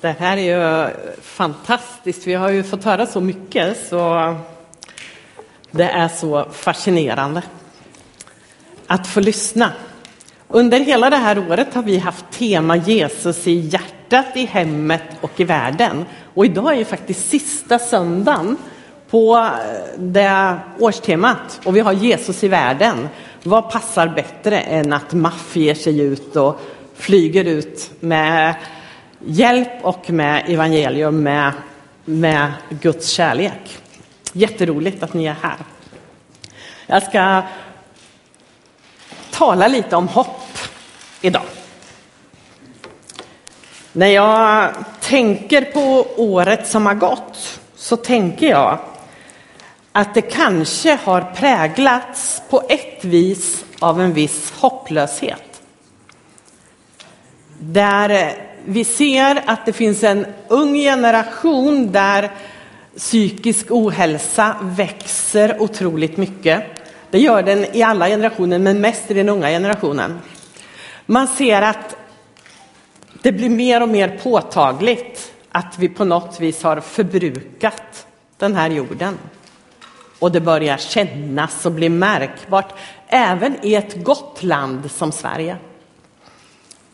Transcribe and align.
Det 0.00 0.16
här 0.18 0.36
är 0.36 0.86
ju 0.86 0.90
fantastiskt. 1.22 2.26
Vi 2.26 2.34
har 2.34 2.50
ju 2.50 2.62
fått 2.62 2.84
höra 2.84 3.06
så 3.06 3.20
mycket 3.20 3.88
så 3.88 4.34
det 5.70 5.84
är 5.84 6.08
så 6.08 6.46
fascinerande 6.52 7.42
att 8.86 9.06
få 9.06 9.20
lyssna. 9.20 9.72
Under 10.48 10.80
hela 10.80 11.10
det 11.10 11.16
här 11.16 11.38
året 11.38 11.74
har 11.74 11.82
vi 11.82 11.98
haft 11.98 12.24
tema 12.30 12.76
Jesus 12.76 13.46
i 13.46 13.52
hjärtat, 13.52 14.26
i 14.34 14.44
hemmet 14.44 15.02
och 15.20 15.40
i 15.40 15.44
världen. 15.44 16.04
Och 16.34 16.44
idag 16.44 16.72
är 16.72 16.78
ju 16.78 16.84
faktiskt 16.84 17.30
sista 17.30 17.78
söndagen 17.78 18.56
på 19.10 19.36
eh, 19.36 20.00
det 20.00 20.58
årstemat 20.78 21.60
och 21.64 21.76
vi 21.76 21.80
har 21.80 21.92
Jesus 21.92 22.44
i 22.44 22.48
världen. 22.48 23.08
Vad 23.42 23.70
passar 23.70 24.08
bättre 24.08 24.60
än 24.60 24.92
att 24.92 25.12
MAF 25.12 25.56
ger 25.56 25.74
sig 25.74 26.00
ut 26.00 26.36
och 26.36 26.60
flyger 26.94 27.44
ut 27.44 27.90
med 28.00 28.54
hjälp 29.26 29.84
och 29.84 30.10
med 30.10 30.44
evangelium, 30.48 31.22
med, 31.22 31.52
med 32.04 32.52
Guds 32.68 33.08
kärlek. 33.08 33.78
Jätteroligt 34.32 35.02
att 35.02 35.14
ni 35.14 35.26
är 35.26 35.36
här. 35.42 35.56
Jag 36.86 37.02
ska 37.02 37.42
tala 39.30 39.68
lite 39.68 39.96
om 39.96 40.08
hopp 40.08 40.58
idag. 41.20 41.42
När 43.92 44.06
jag 44.06 44.74
tänker 45.00 45.62
på 45.62 46.06
året 46.16 46.66
som 46.66 46.86
har 46.86 46.94
gått 46.94 47.60
så 47.76 47.96
tänker 47.96 48.46
jag 48.46 48.78
att 49.92 50.14
det 50.14 50.22
kanske 50.22 50.98
har 51.04 51.20
präglats 51.20 52.42
på 52.50 52.62
ett 52.68 53.04
vis 53.04 53.64
av 53.78 54.00
en 54.00 54.12
viss 54.12 54.52
hopplöshet. 54.52 55.62
Där 57.58 58.47
vi 58.70 58.84
ser 58.84 59.42
att 59.46 59.66
det 59.66 59.72
finns 59.72 60.04
en 60.04 60.26
ung 60.48 60.74
generation 60.74 61.92
där 61.92 62.30
psykisk 62.96 63.66
ohälsa 63.70 64.56
växer 64.62 65.62
otroligt 65.62 66.16
mycket. 66.16 66.64
Det 67.10 67.18
gör 67.18 67.42
den 67.42 67.76
i 67.76 67.82
alla 67.82 68.08
generationer, 68.08 68.58
men 68.58 68.80
mest 68.80 69.10
i 69.10 69.14
den 69.14 69.28
unga 69.28 69.48
generationen. 69.48 70.18
Man 71.06 71.26
ser 71.26 71.62
att 71.62 71.96
det 73.22 73.32
blir 73.32 73.50
mer 73.50 73.82
och 73.82 73.88
mer 73.88 74.18
påtagligt 74.22 75.32
att 75.52 75.78
vi 75.78 75.88
på 75.88 76.04
något 76.04 76.40
vis 76.40 76.62
har 76.62 76.80
förbrukat 76.80 78.06
den 78.36 78.54
här 78.54 78.70
jorden. 78.70 79.18
Och 80.18 80.32
det 80.32 80.40
börjar 80.40 80.76
kännas 80.76 81.66
och 81.66 81.72
bli 81.72 81.88
märkbart 81.88 82.72
även 83.08 83.56
i 83.62 83.74
ett 83.74 84.04
gott 84.04 84.42
land 84.42 84.90
som 84.90 85.12
Sverige. 85.12 85.56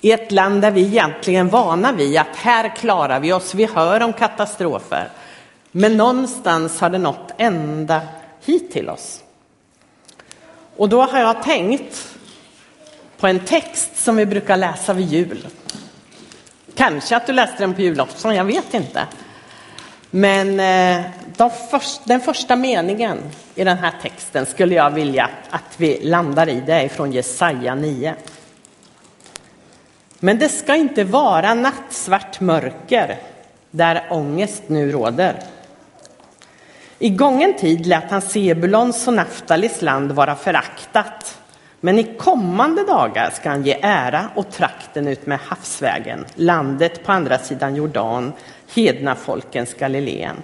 I 0.05 0.13
ett 0.13 0.33
land 0.33 0.63
där 0.63 0.71
vi 0.71 0.81
egentligen 0.81 1.47
är 1.47 1.51
vana 1.51 1.93
vid 1.93 2.19
att 2.19 2.37
här 2.37 2.77
klarar 2.77 3.21
vi 3.21 3.33
oss, 3.33 3.55
vi 3.55 3.65
hör 3.65 4.03
om 4.03 4.13
katastrofer. 4.13 5.09
Men 5.71 5.97
någonstans 5.97 6.81
har 6.81 6.91
det 6.91 6.99
nått 6.99 7.33
ända 7.39 8.01
hit 8.45 8.73
till 8.73 8.91
oss. 8.91 9.23
Och 10.77 10.89
då 10.89 11.03
har 11.03 11.19
jag 11.19 11.43
tänkt 11.43 12.17
på 13.19 13.27
en 13.27 13.41
text 13.41 13.97
som 13.97 14.17
vi 14.17 14.27
brukar 14.27 14.57
läsa 14.57 14.93
vid 14.93 15.07
jul. 15.07 15.47
Kanske 16.75 17.17
att 17.17 17.27
du 17.27 17.33
läste 17.33 17.57
den 17.59 17.75
på 17.75 17.81
julafton, 17.81 18.35
jag 18.35 18.45
vet 18.45 18.75
inte. 18.75 19.07
Men 20.11 20.61
eh, 20.61 21.05
de 21.37 21.51
först, 21.71 22.01
den 22.05 22.21
första 22.21 22.57
meningen 22.57 23.19
i 23.55 23.65
den 23.65 23.79
här 23.79 23.93
texten 24.03 24.47
skulle 24.47 24.75
jag 24.75 24.91
vilja 24.91 25.31
att 25.51 25.75
vi 25.77 26.01
landar 26.03 26.49
i. 26.49 26.63
Det 26.67 26.73
är 26.73 26.89
från 26.89 27.13
Jesaja 27.13 27.75
9. 27.75 28.15
Men 30.25 30.39
det 30.39 30.49
ska 30.49 30.75
inte 30.75 31.05
vara 31.05 31.55
nattsvart 31.55 32.41
mörker 32.41 33.19
där 33.71 34.07
ångest 34.11 34.63
nu 34.67 34.93
råder. 34.93 35.43
I 36.99 37.11
gången 37.11 37.55
tid 37.57 37.87
lät 37.87 38.11
han 38.11 38.23
Sebulons 38.23 39.09
och 39.09 39.15
Naftalis 39.15 39.83
land 39.83 40.13
vara 40.13 40.37
föraktat. 40.37 41.39
Men 41.81 41.99
i 41.99 42.05
kommande 42.19 42.83
dagar 42.83 43.31
ska 43.31 43.49
han 43.51 43.63
ge 43.63 43.79
ära 43.83 44.31
och 44.35 44.51
trakten 44.51 45.09
ut 45.09 45.27
med 45.27 45.39
havsvägen, 45.39 46.25
landet 46.35 47.05
på 47.05 47.13
andra 47.13 47.39
sidan 47.39 47.77
Jordan, 47.77 48.33
hedna 48.75 49.15
folkens 49.15 49.75
Galileen. 49.75 50.37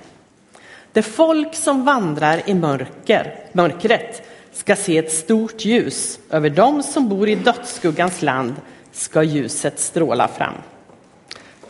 Det 0.93 1.03
folk 1.03 1.55
som 1.55 1.85
vandrar 1.85 2.43
i 2.47 2.55
mörker, 2.55 3.35
mörkret 3.53 4.23
ska 4.53 4.77
se 4.77 4.99
ett 4.99 5.13
stort 5.13 5.65
ljus. 5.65 6.19
Över 6.31 6.51
dem 6.51 6.83
som 6.83 7.09
bor 7.09 7.29
i 7.29 7.35
dödsskuggans 7.35 8.23
land 8.23 8.55
ska 9.00 9.22
ljuset 9.22 9.78
stråla 9.78 10.28
fram. 10.28 10.55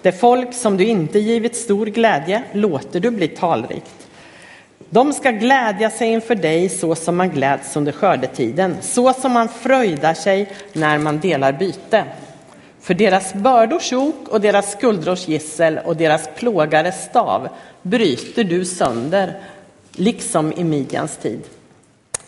Det 0.03 0.13
folk 0.13 0.55
som 0.55 0.77
du 0.77 0.85
inte 0.85 1.19
givit 1.19 1.57
stor 1.57 1.87
glädje 1.87 2.43
låter 2.53 3.01
du 3.01 3.11
bli 3.11 3.29
talrikt. 3.29 4.09
De 4.91 5.13
ska 5.13 5.31
glädja 5.31 5.91
sig 5.91 6.09
inför 6.09 6.35
dig 6.35 6.69
så 6.69 6.95
som 6.95 7.17
man 7.17 7.31
gläds 7.31 7.77
under 7.77 7.93
skördetiden, 7.93 8.77
så 8.81 9.13
som 9.13 9.33
man 9.33 9.49
fröjdar 9.49 10.15
sig 10.15 10.53
när 10.73 10.99
man 10.99 11.21
delar 11.21 11.53
byte. 11.53 12.05
För 12.81 12.95
deras 12.95 13.35
bördors 13.35 13.93
ok 13.93 14.29
och 14.29 14.41
deras 14.41 14.73
skuldrors 14.73 15.29
gissel 15.29 15.79
och 15.85 15.97
deras 15.97 16.29
plågares 16.37 17.05
stav 17.05 17.49
bryter 17.83 18.45
du 18.45 18.65
sönder, 18.65 19.35
liksom 19.93 20.53
i 20.53 20.65
Midjans 20.65 21.17
tid. 21.17 21.41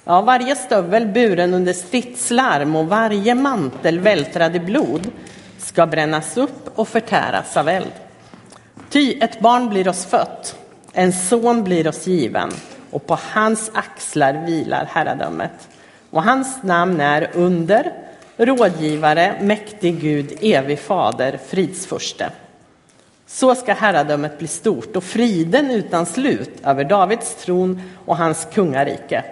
Ja, 0.05 0.21
varje 0.21 0.57
stövel 0.57 1.07
buren 1.07 1.55
under 1.55 1.73
stridslarm 1.73 2.77
och 2.77 2.87
varje 2.87 3.35
mantel 3.35 4.01
vältrad 4.01 4.57
i 4.57 4.61
blod 4.61 5.11
ska 5.59 5.87
brännas 5.87 6.37
upp 6.37 6.79
och 6.79 6.89
förtäras 6.89 7.57
av 7.57 7.69
eld. 7.69 7.93
Ty 8.91 9.19
ett 9.21 9.41
barn 9.41 9.69
blir 9.69 9.89
oss 9.89 10.07
fött, 10.07 10.57
en 10.93 11.13
son 11.13 11.65
blir 11.65 11.89
oss 11.89 12.07
given 12.07 12.51
och 12.91 13.07
på 13.07 13.19
hans 13.33 13.71
axlar 13.75 14.47
vilar 14.47 14.89
herradömet. 14.91 15.69
Och 16.11 16.23
hans 16.23 16.63
namn 16.63 17.01
är 17.01 17.31
under, 17.35 17.93
rådgivare, 18.37 19.35
mäktig 19.41 20.01
Gud, 20.01 20.33
evig 20.41 20.79
fader, 20.79 21.39
fridsfurste. 21.49 22.31
Så 23.27 23.55
ska 23.55 23.73
herradömet 23.73 24.39
bli 24.39 24.49
stort 24.49 24.97
och 24.97 25.05
friden 25.05 25.71
utan 25.71 26.07
slut 26.07 26.51
över 26.65 26.85
Davids 26.85 27.35
tron 27.35 27.83
och 28.07 28.17
hans 28.17 28.47
kungarike. 28.53 29.25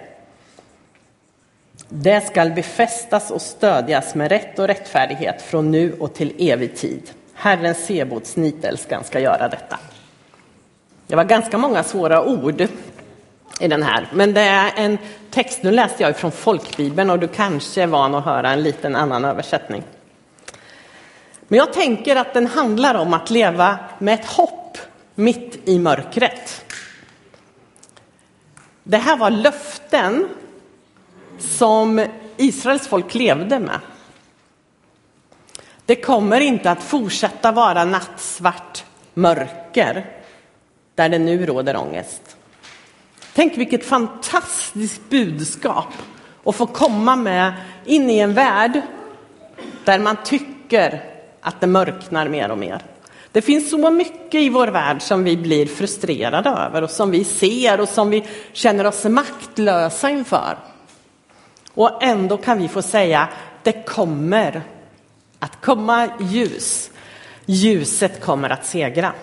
Det 1.93 2.27
skall 2.27 2.51
befästas 2.51 3.31
och 3.31 3.41
stödjas 3.41 4.15
med 4.15 4.31
rätt 4.31 4.59
och 4.59 4.67
rättfärdighet 4.67 5.41
från 5.41 5.71
nu 5.71 5.93
och 5.99 6.13
till 6.13 6.35
evig 6.51 6.75
tid. 6.75 7.11
Herren 7.33 7.75
Sebots 7.75 8.35
nitälskan 8.35 9.03
ska 9.03 9.19
göra 9.19 9.47
detta. 9.47 9.79
Det 11.07 11.15
var 11.15 11.23
ganska 11.23 11.57
många 11.57 11.83
svåra 11.83 12.25
ord 12.25 12.67
i 13.59 13.67
den 13.67 13.83
här, 13.83 14.07
men 14.13 14.33
det 14.33 14.41
är 14.41 14.71
en 14.75 14.97
text, 15.29 15.63
nu 15.63 15.71
läste 15.71 16.03
jag 16.03 16.17
från 16.17 16.31
folkbibeln 16.31 17.09
och 17.09 17.19
du 17.19 17.27
kanske 17.27 17.81
är 17.81 17.87
van 17.87 18.15
att 18.15 18.25
höra 18.25 18.51
en 18.51 18.63
liten 18.63 18.95
annan 18.95 19.25
översättning. 19.25 19.83
Men 21.47 21.57
jag 21.57 21.73
tänker 21.73 22.15
att 22.15 22.33
den 22.33 22.47
handlar 22.47 22.95
om 22.95 23.13
att 23.13 23.29
leva 23.29 23.79
med 23.99 24.13
ett 24.13 24.25
hopp 24.25 24.77
mitt 25.15 25.69
i 25.69 25.79
mörkret. 25.79 26.65
Det 28.83 28.97
här 28.97 29.17
var 29.17 29.29
löften 29.29 30.29
som 31.41 32.05
Israels 32.37 32.87
folk 32.87 33.15
levde 33.15 33.59
med. 33.59 33.79
Det 35.85 35.95
kommer 35.95 36.41
inte 36.41 36.71
att 36.71 36.83
fortsätta 36.83 37.51
vara 37.51 37.85
nattsvart 37.85 38.83
mörker 39.13 40.05
där 40.95 41.09
det 41.09 41.19
nu 41.19 41.45
råder 41.45 41.75
ångest. 41.75 42.37
Tänk 43.33 43.57
vilket 43.57 43.85
fantastiskt 43.85 45.09
budskap 45.09 45.93
att 46.43 46.55
få 46.55 46.65
komma 46.65 47.15
med 47.15 47.53
in 47.85 48.09
i 48.09 48.19
en 48.19 48.33
värld 48.33 48.81
där 49.85 49.99
man 49.99 50.17
tycker 50.23 51.03
att 51.41 51.61
det 51.61 51.67
mörknar 51.67 52.27
mer 52.27 52.51
och 52.51 52.57
mer. 52.57 52.81
Det 53.31 53.41
finns 53.41 53.69
så 53.69 53.89
mycket 53.91 54.41
i 54.41 54.49
vår 54.49 54.67
värld 54.67 55.01
som 55.01 55.23
vi 55.23 55.37
blir 55.37 55.65
frustrerade 55.65 56.49
över 56.49 56.81
och 56.81 56.89
som 56.89 57.11
vi 57.11 57.23
ser 57.23 57.81
och 57.81 57.89
som 57.89 58.09
vi 58.09 58.27
känner 58.53 58.87
oss 58.87 59.05
maktlösa 59.05 60.09
inför. 60.09 60.57
Och 61.73 62.03
ändå 62.03 62.37
kan 62.37 62.57
vi 62.57 62.67
få 62.67 62.81
säga, 62.81 63.27
det 63.63 63.85
kommer 63.85 64.61
att 65.39 65.61
komma 65.61 66.09
ljus. 66.19 66.91
Ljuset 67.45 68.21
kommer 68.21 68.49
att 68.49 68.65
segra. 68.65 69.13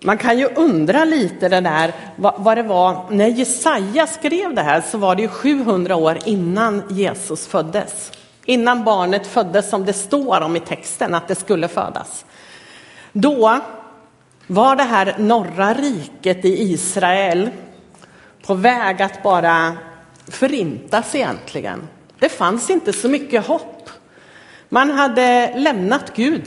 Man 0.00 0.18
kan 0.18 0.38
ju 0.38 0.46
undra 0.46 1.04
lite 1.04 1.48
det 1.48 1.60
där, 1.60 1.92
vad, 2.16 2.56
det 2.56 2.62
var, 2.62 3.10
när 3.10 3.26
Jesaja 3.26 4.06
skrev 4.06 4.54
det 4.54 4.62
här 4.62 4.80
så 4.80 4.98
var 4.98 5.16
det 5.16 5.22
ju 5.22 5.28
700 5.28 5.96
år 5.96 6.18
innan 6.24 6.82
Jesus 6.90 7.46
föddes. 7.46 8.12
Innan 8.44 8.84
barnet 8.84 9.26
föddes 9.26 9.70
som 9.70 9.84
det 9.84 9.92
står 9.92 10.40
om 10.40 10.56
i 10.56 10.60
texten 10.60 11.14
att 11.14 11.28
det 11.28 11.34
skulle 11.34 11.68
födas. 11.68 12.24
Då 13.12 13.60
var 14.46 14.76
det 14.76 14.82
här 14.82 15.14
norra 15.18 15.74
riket 15.74 16.44
i 16.44 16.72
Israel 16.72 17.50
på 18.46 18.54
väg 18.54 19.02
att 19.02 19.22
bara 19.22 19.76
förintas 20.28 21.14
egentligen. 21.14 21.88
Det 22.18 22.28
fanns 22.28 22.70
inte 22.70 22.92
så 22.92 23.08
mycket 23.08 23.46
hopp. 23.46 23.90
Man 24.68 24.90
hade 24.90 25.54
lämnat 25.56 26.16
Gud. 26.16 26.42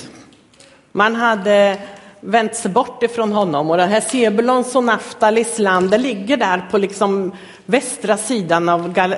Man 0.91 1.15
hade 1.15 1.77
vänt 2.21 2.55
sig 2.55 2.71
bort 2.71 3.03
ifrån 3.03 3.31
honom 3.31 3.69
och 3.69 3.77
det 3.77 3.85
här 3.85 4.01
Sebulons 4.01 4.75
och 4.75 4.83
Naftalis 4.83 5.59
land, 5.59 5.91
det 5.91 5.97
ligger 5.97 6.37
där 6.37 6.67
på 6.71 6.77
liksom 6.77 7.31
västra 7.65 8.17
sidan 8.17 8.69
av 8.69 8.93
Gal 8.93 9.15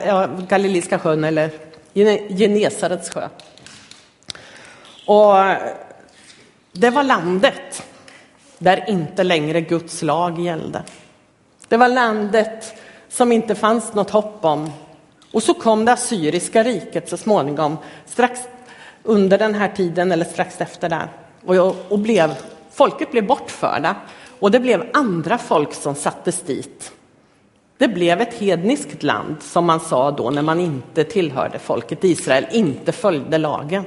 Galileiska 0.48 1.00
sjön 1.00 1.24
eller 1.24 1.50
Genesarets 2.38 3.10
sjö. 3.10 3.28
Och 5.06 5.34
det 6.72 6.90
var 6.90 7.04
landet 7.04 7.84
där 8.58 8.90
inte 8.90 9.24
längre 9.24 9.62
Guds 9.62 10.02
lag 10.02 10.40
gällde. 10.40 10.84
Det 11.72 11.78
var 11.78 11.88
landet 11.88 12.74
som 13.10 13.32
inte 13.32 13.56
fanns 13.56 13.94
något 13.94 14.10
hopp 14.10 14.46
om. 14.46 14.72
Och 15.32 15.44
så 15.44 15.54
kom 15.54 15.86
det 15.86 15.92
assyriska 15.92 16.64
riket 16.64 17.10
så 17.10 17.18
småningom, 17.18 17.78
strax 18.06 18.40
under 19.04 19.38
den 19.38 19.56
här 19.56 19.68
tiden 19.68 20.12
eller 20.12 20.26
strax 20.26 20.62
efter 20.62 20.90
där. 20.90 21.08
Och, 21.46 21.76
och 21.90 22.00
blev, 22.00 22.36
folket 22.72 23.12
blev 23.12 23.28
bortförda 23.28 23.96
och 24.40 24.52
det 24.52 24.60
blev 24.60 24.90
andra 24.94 25.38
folk 25.38 25.74
som 25.74 25.96
sattes 25.96 26.42
dit. 26.42 26.92
Det 27.78 27.88
blev 27.88 28.22
ett 28.22 28.34
hedniskt 28.34 29.04
land, 29.04 29.36
som 29.42 29.66
man 29.66 29.80
sa 29.80 30.12
då 30.12 30.30
när 30.30 30.42
man 30.42 30.60
inte 30.60 31.04
tillhörde 31.04 31.60
folket 31.60 32.04
Israel, 32.04 32.48
inte 32.52 32.92
följde 32.92 33.38
lagen. 33.38 33.84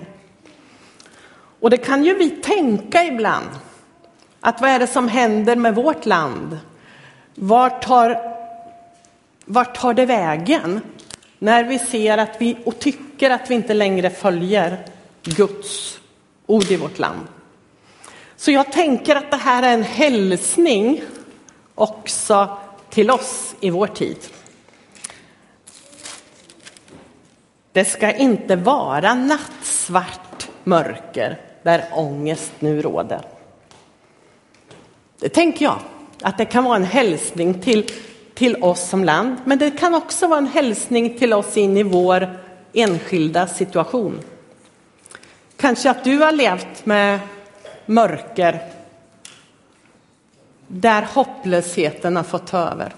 Och 1.60 1.70
det 1.70 1.76
kan 1.76 2.04
ju 2.04 2.14
vi 2.14 2.30
tänka 2.30 3.04
ibland, 3.04 3.48
att 4.40 4.60
vad 4.60 4.70
är 4.70 4.78
det 4.78 4.86
som 4.86 5.08
händer 5.08 5.56
med 5.56 5.74
vårt 5.74 6.06
land? 6.06 6.58
Vart 7.34 7.82
tar, 7.82 8.36
vart 9.44 9.76
tar 9.76 9.94
det 9.94 10.06
vägen? 10.06 10.80
När 11.38 11.64
vi 11.64 11.78
ser 11.78 12.18
att 12.18 12.36
vi 12.38 12.56
och 12.64 12.78
tycker 12.78 13.30
att 13.30 13.50
vi 13.50 13.54
inte 13.54 13.74
längre 13.74 14.10
följer 14.10 14.84
Guds 15.22 16.00
ord 16.46 16.70
i 16.70 16.76
vårt 16.76 16.98
land. 16.98 17.20
Så 18.36 18.50
jag 18.50 18.72
tänker 18.72 19.16
att 19.16 19.30
det 19.30 19.36
här 19.36 19.62
är 19.62 19.74
en 19.74 19.82
hälsning 19.82 21.02
också 21.74 22.58
till 22.90 23.10
oss 23.10 23.54
i 23.60 23.70
vår 23.70 23.86
tid. 23.86 24.18
Det 27.72 27.84
ska 27.84 28.12
inte 28.12 28.56
vara 28.56 29.14
nattsvart 29.14 30.48
mörker 30.64 31.40
där 31.62 31.84
ångest 31.92 32.52
nu 32.58 32.82
råder. 32.82 33.20
Det 35.18 35.28
tänker 35.28 35.64
jag, 35.64 35.78
att 36.24 36.38
det 36.38 36.44
kan 36.44 36.64
vara 36.64 36.76
en 36.76 36.84
hälsning 36.84 37.60
till, 37.60 37.90
till 38.34 38.62
oss 38.62 38.88
som 38.88 39.04
land, 39.04 39.36
men 39.44 39.58
det 39.58 39.70
kan 39.70 39.94
också 39.94 40.26
vara 40.26 40.38
en 40.38 40.46
hälsning 40.46 41.18
till 41.18 41.32
oss 41.32 41.56
in 41.56 41.76
i 41.76 41.82
vår 41.82 42.38
enskilda 42.72 43.46
situation. 43.46 44.20
Kanske 45.56 45.90
att 45.90 46.04
du 46.04 46.18
har 46.18 46.32
levt 46.32 46.86
med 46.86 47.20
mörker 47.86 48.60
där 50.66 51.02
hopplösheten 51.14 52.16
har 52.16 52.22
fått 52.22 52.46
ta 52.46 52.58
över. 52.58 52.94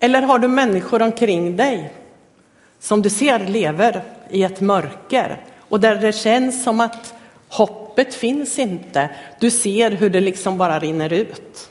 Eller 0.00 0.22
har 0.22 0.38
du 0.38 0.48
människor 0.48 1.02
omkring 1.02 1.56
dig 1.56 1.92
som 2.80 3.02
du 3.02 3.10
ser 3.10 3.38
lever 3.38 4.02
i 4.30 4.42
ett 4.42 4.60
mörker 4.60 5.44
och 5.60 5.80
där 5.80 5.96
det 5.96 6.12
känns 6.12 6.64
som 6.64 6.80
att 6.80 7.14
hopp 7.48 7.85
hoppet 7.96 8.14
finns 8.14 8.58
inte. 8.58 9.10
Du 9.40 9.50
ser 9.50 9.90
hur 9.90 10.10
det 10.10 10.20
liksom 10.20 10.58
bara 10.58 10.78
rinner 10.78 11.12
ut. 11.12 11.70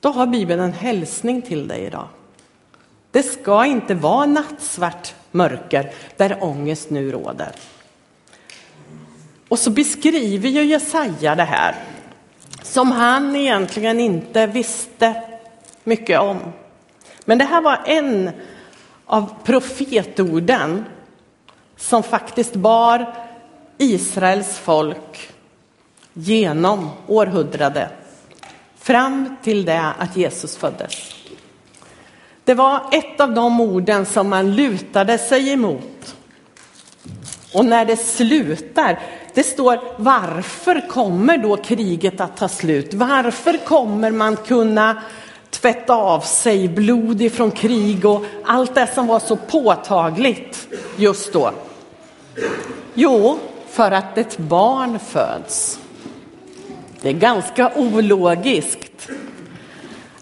Då 0.00 0.08
har 0.08 0.26
Bibeln 0.26 0.60
en 0.60 0.72
hälsning 0.72 1.42
till 1.42 1.68
dig 1.68 1.84
idag. 1.84 2.08
Det 3.10 3.22
ska 3.22 3.64
inte 3.64 3.94
vara 3.94 4.26
nattsvart 4.26 5.14
mörker 5.30 5.92
där 6.16 6.38
ångest 6.44 6.90
nu 6.90 7.10
råder. 7.10 7.52
Och 9.48 9.58
så 9.58 9.70
beskriver 9.70 10.48
ju 10.48 10.64
Jesaja 10.64 11.34
det 11.34 11.44
här 11.44 11.74
som 12.62 12.90
han 12.92 13.36
egentligen 13.36 14.00
inte 14.00 14.46
visste 14.46 15.22
mycket 15.84 16.20
om. 16.20 16.38
Men 17.24 17.38
det 17.38 17.44
här 17.44 17.60
var 17.60 17.80
en 17.86 18.30
av 19.06 19.34
profetorden 19.44 20.84
som 21.76 22.02
faktiskt 22.02 22.54
bar 22.54 23.21
Israels 23.78 24.58
folk 24.58 25.28
genom 26.12 26.90
århundrade 27.06 27.88
fram 28.78 29.36
till 29.42 29.64
det 29.64 29.92
att 29.98 30.16
Jesus 30.16 30.56
föddes. 30.56 31.14
Det 32.44 32.54
var 32.54 32.80
ett 32.92 33.20
av 33.20 33.34
de 33.34 33.60
orden 33.60 34.06
som 34.06 34.28
man 34.28 34.54
lutade 34.56 35.18
sig 35.18 35.52
emot. 35.52 36.16
Och 37.54 37.64
när 37.64 37.84
det 37.84 37.96
slutar, 37.96 39.00
det 39.34 39.42
står 39.42 39.80
varför 39.96 40.88
kommer 40.88 41.38
då 41.38 41.56
kriget 41.56 42.20
att 42.20 42.36
ta 42.36 42.48
slut? 42.48 42.94
Varför 42.94 43.64
kommer 43.64 44.10
man 44.10 44.36
kunna 44.36 45.02
tvätta 45.50 45.94
av 45.94 46.20
sig 46.20 46.68
blod 46.68 47.22
ifrån 47.22 47.50
krig 47.50 48.04
och 48.04 48.24
allt 48.44 48.74
det 48.74 48.88
som 48.94 49.06
var 49.06 49.20
så 49.20 49.36
påtagligt 49.36 50.68
just 50.96 51.32
då? 51.32 51.50
Jo, 52.94 53.38
för 53.72 53.90
att 53.90 54.18
ett 54.18 54.38
barn 54.38 54.98
föds. 54.98 55.80
Det 57.00 57.08
är 57.08 57.12
ganska 57.12 57.72
ologiskt 57.76 59.08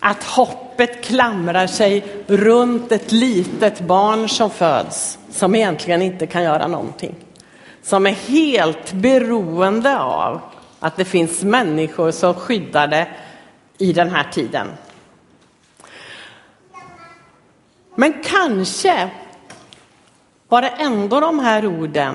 att 0.01 0.25
hoppet 0.25 1.05
klamrar 1.05 1.67
sig 1.67 2.05
runt 2.27 2.93
ett 2.93 3.13
litet 3.13 3.81
barn 3.81 4.29
som 4.29 4.51
föds, 4.51 5.19
som 5.31 5.55
egentligen 5.55 6.03
inte 6.03 6.27
kan 6.27 6.43
göra 6.43 6.67
någonting. 6.67 7.15
Som 7.83 8.07
är 8.07 8.11
helt 8.11 8.93
beroende 8.93 9.99
av 9.99 10.41
att 10.81 10.97
det 10.97 11.05
finns 11.05 11.43
människor 11.43 12.11
som 12.11 12.35
skyddar 12.35 12.87
det 12.87 13.09
i 13.79 13.93
den 13.93 14.11
här 14.11 14.27
tiden. 14.33 14.67
Men 17.95 18.23
kanske 18.25 19.11
var 20.49 20.63
det 20.63 20.69
ändå 20.69 21.21
de 21.21 21.39
här 21.39 21.67
orden 21.67 22.15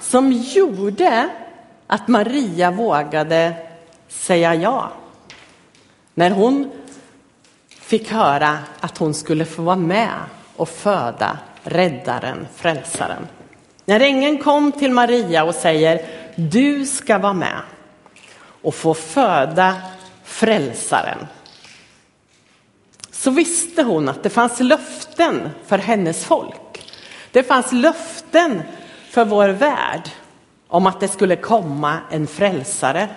som 0.00 0.32
gjorde 0.32 1.28
att 1.86 2.08
Maria 2.08 2.70
vågade 2.70 3.54
säga 4.08 4.54
ja. 4.54 4.92
När 6.14 6.30
hon 6.30 6.70
fick 7.68 8.10
höra 8.12 8.58
att 8.80 8.98
hon 8.98 9.14
skulle 9.14 9.44
få 9.44 9.62
vara 9.62 9.76
med 9.76 10.14
och 10.56 10.68
föda 10.68 11.38
räddaren, 11.62 12.46
frälsaren. 12.56 13.26
När 13.84 14.00
ängeln 14.00 14.38
kom 14.38 14.72
till 14.72 14.92
Maria 14.92 15.44
och 15.44 15.54
säger 15.54 16.06
du 16.36 16.86
ska 16.86 17.18
vara 17.18 17.32
med 17.32 17.60
och 18.62 18.74
få 18.74 18.94
föda 18.94 19.76
frälsaren 20.24 21.18
så 23.10 23.30
visste 23.30 23.82
hon 23.82 24.08
att 24.08 24.22
det 24.22 24.30
fanns 24.30 24.60
löften 24.60 25.50
för 25.66 25.78
hennes 25.78 26.24
folk. 26.24 26.94
Det 27.32 27.42
fanns 27.42 27.72
löften 27.72 28.62
för 29.10 29.24
vår 29.24 29.48
värld 29.48 30.10
om 30.68 30.86
att 30.86 31.00
det 31.00 31.08
skulle 31.08 31.36
komma 31.36 31.98
en 32.10 32.26
frälsare. 32.26 33.08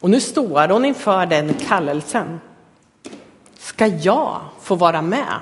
Och 0.00 0.10
nu 0.10 0.20
står 0.20 0.68
hon 0.68 0.84
inför 0.84 1.26
den 1.26 1.54
kallelsen. 1.54 2.40
Ska 3.58 3.86
jag 3.86 4.40
få 4.60 4.74
vara 4.74 5.02
med? 5.02 5.40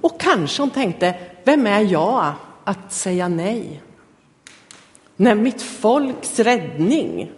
Och 0.00 0.20
kanske 0.20 0.62
hon 0.62 0.70
tänkte, 0.70 1.14
vem 1.44 1.66
är 1.66 1.80
jag 1.80 2.32
att 2.64 2.92
säga 2.92 3.28
nej? 3.28 3.82
När 5.16 5.34
mitt 5.34 5.62
folks 5.62 6.38
räddning 6.38 7.32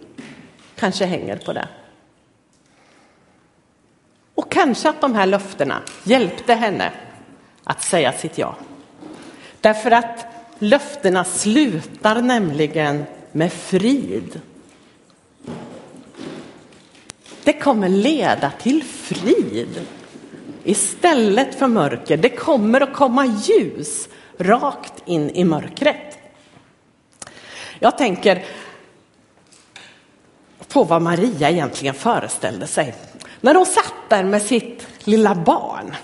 kanske 0.75 1.05
hänger 1.05 1.37
på 1.37 1.53
det. 1.53 1.67
Och 4.35 4.51
kanske 4.51 4.89
att 4.89 5.01
de 5.01 5.15
här 5.15 5.25
löftena 5.25 5.81
hjälpte 6.03 6.53
henne 6.53 6.91
att 7.63 7.83
säga 7.83 8.13
sitt 8.13 8.37
ja. 8.37 8.55
Därför 9.61 9.91
att 9.91 10.32
löftena 10.59 11.23
slutar 11.23 12.21
nämligen 12.21 13.03
med 13.31 13.53
frid. 13.53 14.41
Det 17.43 17.53
kommer 17.53 17.89
leda 17.89 18.51
till 18.61 18.83
frid 18.83 19.81
istället 20.63 21.55
för 21.55 21.67
mörker. 21.67 22.17
Det 22.17 22.29
kommer 22.29 22.81
att 22.81 22.93
komma 22.93 23.25
ljus 23.25 24.09
rakt 24.37 25.03
in 25.05 25.29
i 25.29 25.43
mörkret. 25.43 26.17
Jag 27.79 27.97
tänker 27.97 28.45
på 30.67 30.83
vad 30.83 31.01
Maria 31.01 31.49
egentligen 31.49 31.95
föreställde 31.95 32.67
sig. 32.67 32.95
När 33.41 33.55
hon 33.55 33.65
satt 33.65 33.93
där 34.09 34.23
med 34.23 34.41
sitt 34.41 34.87
lilla 35.03 35.35
barn 35.35 35.95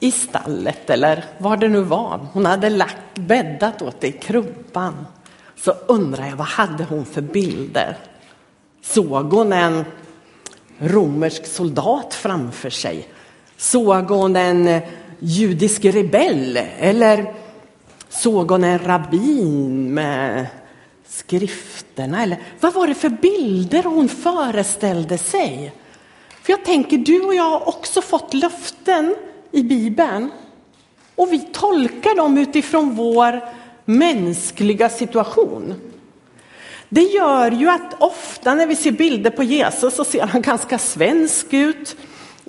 i 0.00 0.10
stallet 0.10 0.90
eller 0.90 1.24
var 1.38 1.56
det 1.56 1.68
nu 1.68 1.80
var. 1.80 2.26
Hon 2.32 2.46
hade 2.46 2.70
lagt, 2.70 3.14
bäddat 3.14 3.82
åt 3.82 4.00
det 4.00 4.08
i 4.08 4.12
krubban. 4.12 5.06
Så 5.56 5.70
undrar 5.86 6.26
jag, 6.26 6.36
vad 6.36 6.46
hade 6.46 6.84
hon 6.84 7.04
för 7.04 7.20
bilder? 7.20 7.96
Såg 8.82 9.32
hon 9.32 9.52
en 9.52 9.84
romersk 10.78 11.46
soldat 11.46 12.14
framför 12.14 12.70
sig? 12.70 13.08
Såg 13.56 14.04
hon 14.04 14.36
en 14.36 14.80
judisk 15.18 15.84
rebell 15.84 16.60
eller 16.78 17.34
såg 18.08 18.50
hon 18.50 18.64
en 18.64 18.78
rabbin 18.78 19.94
med 19.94 20.46
skrifterna? 21.08 22.22
Eller 22.22 22.38
vad 22.60 22.74
var 22.74 22.86
det 22.86 22.94
för 22.94 23.08
bilder 23.08 23.82
hon 23.82 24.08
föreställde 24.08 25.18
sig? 25.18 25.72
För 26.42 26.52
jag 26.52 26.64
tänker, 26.64 26.98
du 26.98 27.20
och 27.20 27.34
jag 27.34 27.50
har 27.50 27.68
också 27.68 28.02
fått 28.02 28.34
löften 28.34 29.14
i 29.50 29.62
Bibeln 29.62 30.30
och 31.14 31.32
vi 31.32 31.38
tolkar 31.38 32.16
dem 32.16 32.38
utifrån 32.38 32.94
vår 32.94 33.40
mänskliga 33.84 34.88
situation. 34.88 35.74
Det 36.88 37.02
gör 37.02 37.50
ju 37.50 37.68
att 37.68 38.02
ofta 38.02 38.54
när 38.54 38.66
vi 38.66 38.76
ser 38.76 38.90
bilder 38.90 39.30
på 39.30 39.42
Jesus 39.42 39.94
så 39.94 40.04
ser 40.04 40.26
han 40.26 40.42
ganska 40.42 40.78
svensk 40.78 41.46
ut. 41.50 41.96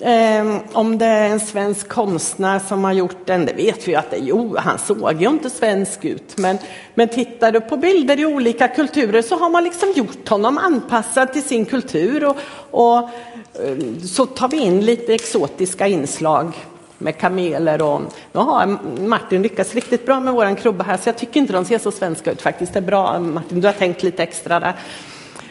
Ehm, 0.02 0.60
om 0.74 0.98
det 0.98 1.06
är 1.06 1.30
en 1.30 1.40
svensk 1.40 1.88
konstnär 1.88 2.60
som 2.60 2.84
har 2.84 2.94
gjort 2.94 3.26
den, 3.26 3.46
det 3.46 3.54
vet 3.54 3.88
vi 3.88 3.92
ju 3.92 3.98
att 3.98 4.12
det 4.12 4.18
är. 4.18 4.22
Jo, 4.22 4.56
han 4.58 4.78
såg 4.80 5.22
ju 5.22 5.30
inte 5.30 5.50
svensk 5.50 6.06
ut. 6.06 6.38
Men, 6.38 6.58
men 6.96 7.08
tittar 7.08 7.52
du 7.52 7.62
på 7.62 7.78
bilder 7.78 8.20
i 8.20 8.26
olika 8.26 8.68
kulturer 8.68 9.22
så 9.22 9.36
har 9.36 9.50
man 9.50 9.64
liksom 9.64 9.92
gjort 9.96 10.30
honom 10.30 10.58
anpassad 10.58 11.34
till 11.34 11.44
sin 11.44 11.66
kultur. 11.66 12.26
Och, 12.26 12.38
och 12.72 12.98
eh, 12.98 13.78
så 14.06 14.26
tar 14.26 14.50
vi 14.50 14.58
in 14.58 14.86
lite 14.86 15.14
exotiska 15.14 15.88
inslag 15.88 16.54
med 16.98 17.18
kameler 17.18 17.82
och 17.82 18.02
nu 18.32 18.40
har 18.40 18.78
Martin 19.08 19.42
lyckats 19.42 19.76
riktigt 19.76 20.06
bra 20.06 20.20
med 20.20 20.34
våran 20.34 20.56
krubba 20.56 20.84
här 20.84 20.98
så 20.98 21.10
jag 21.10 21.18
tycker 21.18 21.40
inte 21.40 21.54
de 21.54 21.66
ser 21.66 21.78
så 21.78 21.92
svenska 21.92 22.32
ut 22.32 22.42
faktiskt. 22.42 22.74
Det 22.74 22.80
är 22.80 22.82
bra 22.82 23.20
Martin, 23.20 23.62
du 23.62 23.68
har 23.68 23.74
tänkt 23.74 24.04
lite 24.04 24.24
extra 24.24 24.60
där. 24.60 24.74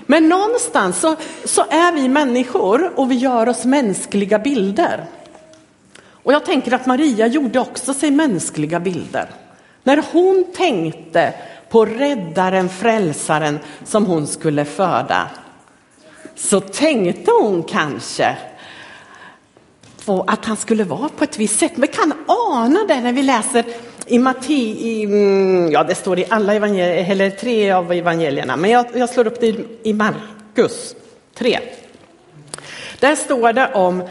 Men 0.06 0.28
någonstans 0.28 1.00
så, 1.00 1.16
så 1.44 1.60
är 1.60 1.92
vi 1.92 2.08
människor 2.08 2.92
och 2.96 3.10
vi 3.10 3.14
gör 3.14 3.48
oss 3.48 3.64
mänskliga 3.64 4.38
bilder. 4.38 5.04
Och 6.08 6.32
jag 6.32 6.44
tänker 6.44 6.72
att 6.72 6.86
Maria 6.86 7.26
gjorde 7.26 7.60
också 7.60 7.94
sig 7.94 8.10
mänskliga 8.10 8.80
bilder. 8.80 9.30
När 9.82 10.04
hon 10.12 10.44
tänkte 10.56 11.34
på 11.68 11.84
räddaren, 11.84 12.68
frälsaren 12.68 13.58
som 13.84 14.06
hon 14.06 14.26
skulle 14.26 14.64
föda 14.64 15.30
så 16.34 16.60
tänkte 16.60 17.30
hon 17.40 17.62
kanske 17.62 18.36
få 20.06 20.24
att 20.26 20.44
han 20.44 20.56
skulle 20.56 20.84
vara 20.84 21.08
på 21.08 21.24
ett 21.24 21.38
visst 21.38 21.58
sätt. 21.60 21.72
Vi 21.74 21.86
kan 21.86 22.12
ana 22.26 22.84
det 22.88 23.00
när 23.00 23.12
vi 23.12 23.22
läser 23.22 23.64
i 24.06 24.18
Matti, 24.18 25.02
mm, 25.04 25.72
ja 25.72 25.84
det 25.84 25.94
står 25.94 26.18
i 26.18 26.24
alla 26.28 26.54
evangelier, 26.54 27.10
eller 27.10 27.30
tre 27.30 27.70
av 27.70 27.92
evangelierna, 27.92 28.56
men 28.56 28.70
jag, 28.70 28.86
jag 28.94 29.10
slår 29.10 29.26
upp 29.26 29.40
det 29.40 29.56
i 29.82 29.92
Markus 29.92 30.94
3. 31.34 31.58
Där 33.00 33.16
står 33.16 33.52
det 33.52 33.74
om 33.74 34.02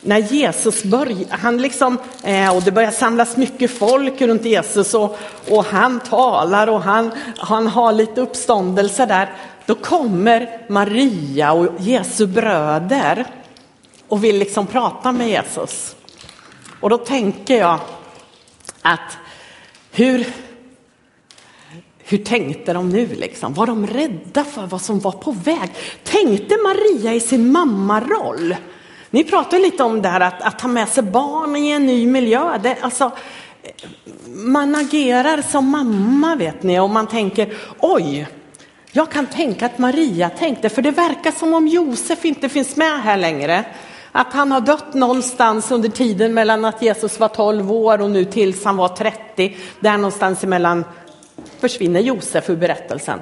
när 0.00 0.18
Jesus 0.18 0.84
börjar, 0.84 1.26
han 1.30 1.58
liksom, 1.58 1.98
eh, 2.24 2.56
och 2.56 2.62
det 2.62 2.72
börjar 2.72 2.90
samlas 2.90 3.36
mycket 3.36 3.70
folk 3.70 4.20
runt 4.20 4.44
Jesus 4.44 4.94
och, 4.94 5.18
och 5.48 5.64
han 5.64 6.00
talar 6.00 6.66
och 6.66 6.82
han, 6.82 7.10
han 7.38 7.66
har 7.66 7.92
lite 7.92 8.20
uppståndelse 8.20 9.06
där. 9.06 9.32
Då 9.66 9.74
kommer 9.74 10.58
Maria 10.68 11.52
och 11.52 11.68
Jesu 11.78 12.26
bröder 12.26 13.26
och 14.12 14.24
vill 14.24 14.38
liksom 14.38 14.66
prata 14.66 15.12
med 15.12 15.28
Jesus. 15.28 15.96
Och 16.80 16.90
då 16.90 16.98
tänker 16.98 17.58
jag 17.58 17.78
att 18.82 19.18
hur, 19.92 20.26
hur 21.98 22.18
tänkte 22.18 22.72
de 22.72 22.88
nu 22.88 23.06
liksom? 23.06 23.54
Var 23.54 23.66
de 23.66 23.86
rädda 23.86 24.44
för 24.44 24.66
vad 24.66 24.82
som 24.82 25.00
var 25.00 25.12
på 25.12 25.32
väg? 25.32 25.70
Tänkte 26.04 26.56
Maria 26.56 27.14
i 27.14 27.20
sin 27.20 27.52
mammaroll? 27.52 28.56
Ni 29.10 29.24
pratar 29.24 29.58
lite 29.58 29.82
om 29.82 30.02
det 30.02 30.08
här 30.08 30.20
att, 30.20 30.42
att 30.42 30.58
ta 30.58 30.68
med 30.68 30.88
sig 30.88 31.02
barn 31.02 31.56
i 31.56 31.70
en 31.70 31.86
ny 31.86 32.06
miljö. 32.06 32.58
Det, 32.62 32.76
alltså, 32.80 33.10
man 34.26 34.74
agerar 34.74 35.42
som 35.42 35.68
mamma 35.68 36.36
vet 36.36 36.62
ni 36.62 36.80
och 36.80 36.90
man 36.90 37.06
tänker 37.06 37.54
oj, 37.78 38.26
jag 38.92 39.10
kan 39.10 39.26
tänka 39.26 39.66
att 39.66 39.78
Maria 39.78 40.30
tänkte, 40.30 40.68
för 40.68 40.82
det 40.82 40.90
verkar 40.90 41.30
som 41.30 41.54
om 41.54 41.68
Josef 41.68 42.24
inte 42.24 42.48
finns 42.48 42.76
med 42.76 43.02
här 43.02 43.16
längre. 43.16 43.64
Att 44.12 44.32
han 44.32 44.52
har 44.52 44.60
dött 44.60 44.94
någonstans 44.94 45.70
under 45.70 45.88
tiden 45.88 46.34
mellan 46.34 46.64
att 46.64 46.82
Jesus 46.82 47.20
var 47.20 47.28
12 47.28 47.72
år 47.72 48.00
och 48.00 48.10
nu 48.10 48.24
tills 48.24 48.64
han 48.64 48.76
var 48.76 48.88
30. 48.88 49.56
Där 49.80 49.96
någonstans 49.96 50.44
emellan 50.44 50.84
försvinner 51.60 52.00
Josef 52.00 52.50
ur 52.50 52.56
berättelsen. 52.56 53.20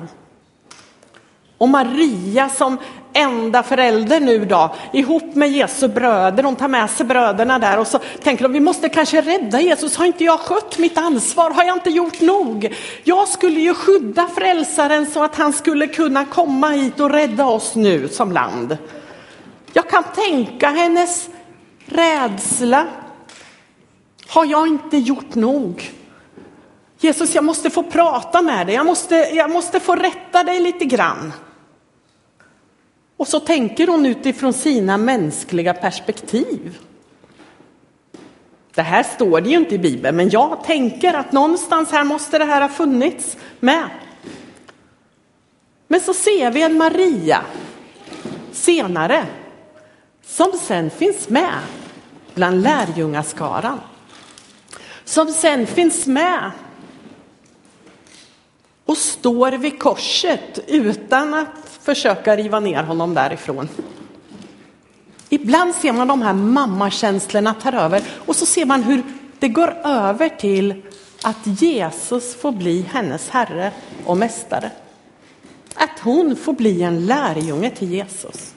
Och 1.58 1.68
Maria 1.68 2.48
som 2.48 2.78
enda 3.12 3.62
förälder 3.62 4.20
nu 4.20 4.44
då, 4.44 4.74
ihop 4.92 5.34
med 5.34 5.50
Jesu 5.50 5.88
bröder, 5.88 6.42
de 6.42 6.56
tar 6.56 6.68
med 6.68 6.90
sig 6.90 7.06
bröderna 7.06 7.58
där 7.58 7.78
och 7.78 7.86
så 7.86 7.98
tänker 8.22 8.42
de, 8.42 8.52
vi 8.52 8.60
måste 8.60 8.88
kanske 8.88 9.20
rädda 9.20 9.60
Jesus, 9.60 9.96
har 9.96 10.04
inte 10.04 10.24
jag 10.24 10.40
skött 10.40 10.78
mitt 10.78 10.98
ansvar, 10.98 11.50
har 11.50 11.64
jag 11.64 11.76
inte 11.76 11.90
gjort 11.90 12.20
nog? 12.20 12.74
Jag 13.04 13.28
skulle 13.28 13.60
ju 13.60 13.74
skydda 13.74 14.28
frälsaren 14.34 15.06
så 15.06 15.24
att 15.24 15.36
han 15.36 15.52
skulle 15.52 15.86
kunna 15.86 16.24
komma 16.24 16.68
hit 16.68 17.00
och 17.00 17.10
rädda 17.10 17.46
oss 17.46 17.74
nu 17.74 18.08
som 18.08 18.32
land. 18.32 18.76
Jag 19.72 19.90
kan 19.90 20.04
tänka 20.04 20.68
hennes 20.68 21.28
rädsla. 21.86 22.86
Har 24.28 24.44
jag 24.44 24.66
inte 24.66 24.96
gjort 24.96 25.34
nog? 25.34 25.92
Jesus, 26.98 27.34
jag 27.34 27.44
måste 27.44 27.70
få 27.70 27.82
prata 27.82 28.42
med 28.42 28.66
dig. 28.66 28.74
Jag 28.74 28.86
måste, 28.86 29.14
jag 29.14 29.50
måste 29.50 29.80
få 29.80 29.96
rätta 29.96 30.44
dig 30.44 30.60
lite 30.60 30.84
grann. 30.84 31.32
Och 33.16 33.28
så 33.28 33.40
tänker 33.40 33.86
hon 33.86 34.06
utifrån 34.06 34.52
sina 34.52 34.96
mänskliga 34.96 35.74
perspektiv. 35.74 36.78
Det 38.74 38.82
här 38.82 39.02
står 39.02 39.40
det 39.40 39.50
ju 39.50 39.56
inte 39.56 39.74
i 39.74 39.78
Bibeln, 39.78 40.16
men 40.16 40.28
jag 40.28 40.64
tänker 40.64 41.14
att 41.14 41.32
någonstans 41.32 41.90
här 41.90 42.04
måste 42.04 42.38
det 42.38 42.44
här 42.44 42.60
ha 42.60 42.68
funnits 42.68 43.36
med. 43.60 43.88
Men 45.88 46.00
så 46.00 46.14
ser 46.14 46.50
vi 46.50 46.62
en 46.62 46.78
Maria 46.78 47.42
senare 48.52 49.26
som 50.30 50.52
sen 50.52 50.90
finns 50.90 51.28
med 51.28 51.58
bland 52.34 52.62
lärjungaskaran. 52.62 53.80
Som 55.04 55.28
sen 55.28 55.66
finns 55.66 56.06
med 56.06 56.50
och 58.84 58.96
står 58.96 59.52
vid 59.52 59.78
korset 59.78 60.58
utan 60.66 61.34
att 61.34 61.78
försöka 61.82 62.36
riva 62.36 62.60
ner 62.60 62.82
honom 62.82 63.14
därifrån. 63.14 63.68
Ibland 65.28 65.74
ser 65.74 65.92
man 65.92 66.08
de 66.08 66.22
här 66.22 66.32
mammakänslorna 66.32 67.54
tar 67.54 67.72
över 67.72 68.02
och 68.26 68.36
så 68.36 68.46
ser 68.46 68.64
man 68.64 68.82
hur 68.82 69.02
det 69.38 69.48
går 69.48 69.76
över 69.84 70.28
till 70.28 70.82
att 71.22 71.62
Jesus 71.62 72.36
får 72.36 72.52
bli 72.52 72.82
hennes 72.92 73.28
herre 73.28 73.72
och 74.06 74.16
mästare. 74.16 74.70
Att 75.74 75.98
hon 76.02 76.36
får 76.36 76.52
bli 76.52 76.82
en 76.82 77.06
lärjunge 77.06 77.70
till 77.70 77.90
Jesus. 77.90 78.54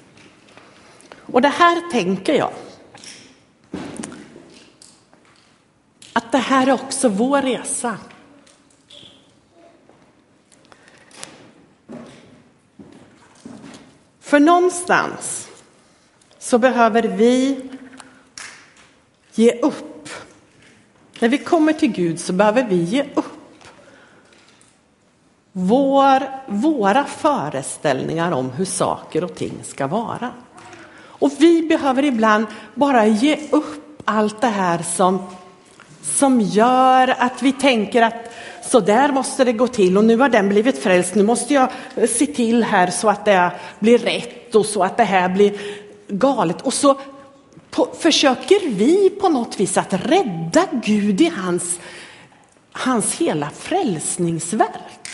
Och 1.31 1.41
det 1.41 1.47
här 1.47 1.91
tänker 1.91 2.33
jag. 2.33 2.51
Att 6.13 6.31
det 6.31 6.37
här 6.37 6.67
är 6.67 6.71
också 6.71 7.09
vår 7.09 7.41
resa. 7.41 7.97
För 14.19 14.39
någonstans 14.39 15.47
så 16.39 16.57
behöver 16.57 17.03
vi 17.03 17.69
ge 19.33 19.59
upp. 19.59 20.09
När 21.19 21.29
vi 21.29 21.37
kommer 21.37 21.73
till 21.73 21.91
Gud 21.91 22.19
så 22.19 22.33
behöver 22.33 22.63
vi 22.63 22.75
ge 22.75 23.03
upp 23.15 23.33
vår, 25.51 26.23
våra 26.47 27.05
föreställningar 27.05 28.31
om 28.31 28.51
hur 28.51 28.65
saker 28.65 29.23
och 29.23 29.35
ting 29.35 29.63
ska 29.63 29.87
vara. 29.87 30.31
Och 31.23 31.31
vi 31.37 31.61
behöver 31.61 32.05
ibland 32.05 32.45
bara 32.75 33.07
ge 33.07 33.39
upp 33.51 34.01
allt 34.05 34.41
det 34.41 34.47
här 34.47 34.83
som, 34.83 35.27
som 36.01 36.41
gör 36.41 37.15
att 37.17 37.41
vi 37.41 37.51
tänker 37.51 38.01
att 38.01 38.33
så 38.63 38.79
där 38.79 39.11
måste 39.11 39.43
det 39.43 39.53
gå 39.53 39.67
till 39.67 39.97
och 39.97 40.05
nu 40.05 40.17
har 40.17 40.29
den 40.29 40.49
blivit 40.49 40.83
frälst. 40.83 41.15
Nu 41.15 41.23
måste 41.23 41.53
jag 41.53 41.69
se 42.09 42.25
till 42.25 42.63
här 42.63 42.87
så 42.87 43.09
att 43.09 43.25
det 43.25 43.51
blir 43.79 43.97
rätt 43.97 44.55
och 44.55 44.65
så 44.65 44.83
att 44.83 44.97
det 44.97 45.03
här 45.03 45.29
blir 45.29 45.61
galet. 46.07 46.61
Och 46.61 46.73
så 46.73 46.99
på, 47.71 47.87
försöker 47.99 48.69
vi 48.69 49.09
på 49.09 49.29
något 49.29 49.59
vis 49.59 49.77
att 49.77 49.93
rädda 49.93 50.65
Gud 50.71 51.21
i 51.21 51.31
hans, 51.35 51.79
hans 52.71 53.15
hela 53.15 53.49
frälsningsverk. 53.49 55.09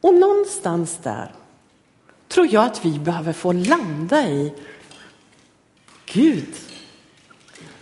Och 0.00 0.14
någonstans 0.14 0.98
där 1.02 1.32
tror 2.32 2.46
jag 2.50 2.64
att 2.64 2.84
vi 2.84 2.98
behöver 2.98 3.32
få 3.32 3.52
landa 3.52 4.28
i 4.28 4.52
Gud, 6.06 6.54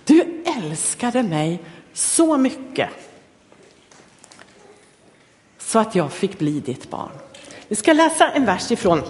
du 0.05 0.43
älskade 0.59 1.23
mig 1.23 1.63
så 1.93 2.37
mycket 2.37 2.89
så 5.59 5.79
att 5.79 5.95
jag 5.95 6.13
fick 6.13 6.39
bli 6.39 6.61
ditt 6.61 6.91
barn. 6.91 7.11
Vi 7.69 7.77
ska 7.77 7.93
läsa 7.93 8.31
en 8.31 8.45
vers 8.45 8.71
ifrån, 8.71 9.03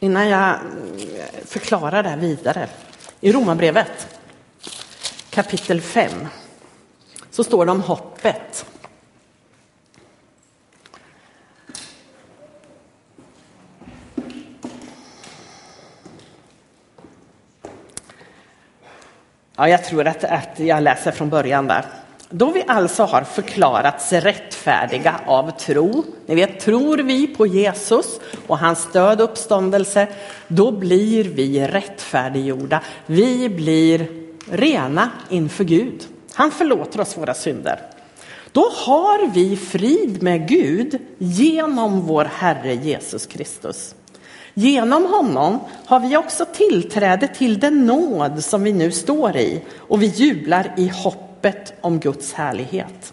innan 0.00 0.28
jag 0.28 0.58
förklarar 1.44 2.02
det 2.02 2.08
här 2.08 2.16
vidare, 2.16 2.68
i 3.20 3.32
Romarbrevet. 3.32 4.20
kapitel 5.30 5.80
5 5.80 6.10
så 7.30 7.44
står 7.44 7.66
det 7.66 7.72
om 7.72 7.82
hoppet. 7.82 8.66
Ja, 19.58 19.68
jag 19.68 19.84
tror 19.84 20.06
att, 20.06 20.24
att 20.24 20.58
jag 20.58 20.82
läser 20.82 21.10
från 21.12 21.28
början 21.28 21.66
där. 21.66 21.84
Då 22.30 22.50
vi 22.50 22.64
alltså 22.66 23.02
har 23.02 23.22
förklarats 23.22 24.12
rättfärdiga 24.12 25.20
av 25.26 25.50
tro, 25.50 26.04
ni 26.26 26.34
vet 26.34 26.60
tror 26.60 26.98
vi 26.98 27.26
på 27.26 27.46
Jesus 27.46 28.20
och 28.46 28.58
hans 28.58 28.92
död 28.92 29.20
och 29.20 29.30
uppståndelse, 29.30 30.08
då 30.48 30.70
blir 30.70 31.24
vi 31.24 31.66
rättfärdiggjorda. 31.66 32.82
Vi 33.06 33.48
blir 33.48 34.06
rena 34.50 35.10
inför 35.28 35.64
Gud. 35.64 36.02
Han 36.34 36.50
förlåter 36.50 37.00
oss 37.00 37.16
våra 37.16 37.34
synder. 37.34 37.80
Då 38.52 38.70
har 38.74 39.30
vi 39.30 39.56
frid 39.56 40.22
med 40.22 40.48
Gud 40.48 40.98
genom 41.18 42.00
vår 42.00 42.24
Herre 42.24 42.74
Jesus 42.74 43.26
Kristus. 43.26 43.94
Genom 44.58 45.06
honom 45.06 45.60
har 45.86 46.00
vi 46.00 46.16
också 46.16 46.44
tillträde 46.44 47.28
till 47.28 47.58
den 47.58 47.86
nåd 47.86 48.44
som 48.44 48.62
vi 48.62 48.72
nu 48.72 48.90
står 48.90 49.36
i 49.36 49.62
och 49.76 50.02
vi 50.02 50.06
jublar 50.06 50.74
i 50.76 50.88
hoppet 50.88 51.72
om 51.80 52.00
Guds 52.00 52.32
härlighet. 52.32 53.12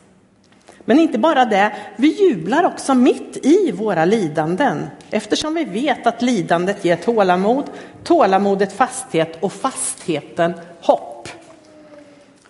Men 0.85 0.99
inte 0.99 1.17
bara 1.17 1.45
det, 1.45 1.75
vi 1.95 2.29
jublar 2.29 2.63
också 2.63 2.93
mitt 2.93 3.45
i 3.45 3.71
våra 3.71 4.05
lidanden 4.05 4.87
eftersom 5.09 5.53
vi 5.53 5.63
vet 5.63 6.07
att 6.07 6.21
lidandet 6.21 6.85
ger 6.85 6.95
tålamod, 6.95 7.63
tålamodet 8.03 8.73
fasthet 8.73 9.37
och 9.39 9.53
fastheten 9.53 10.53
hopp. 10.81 11.29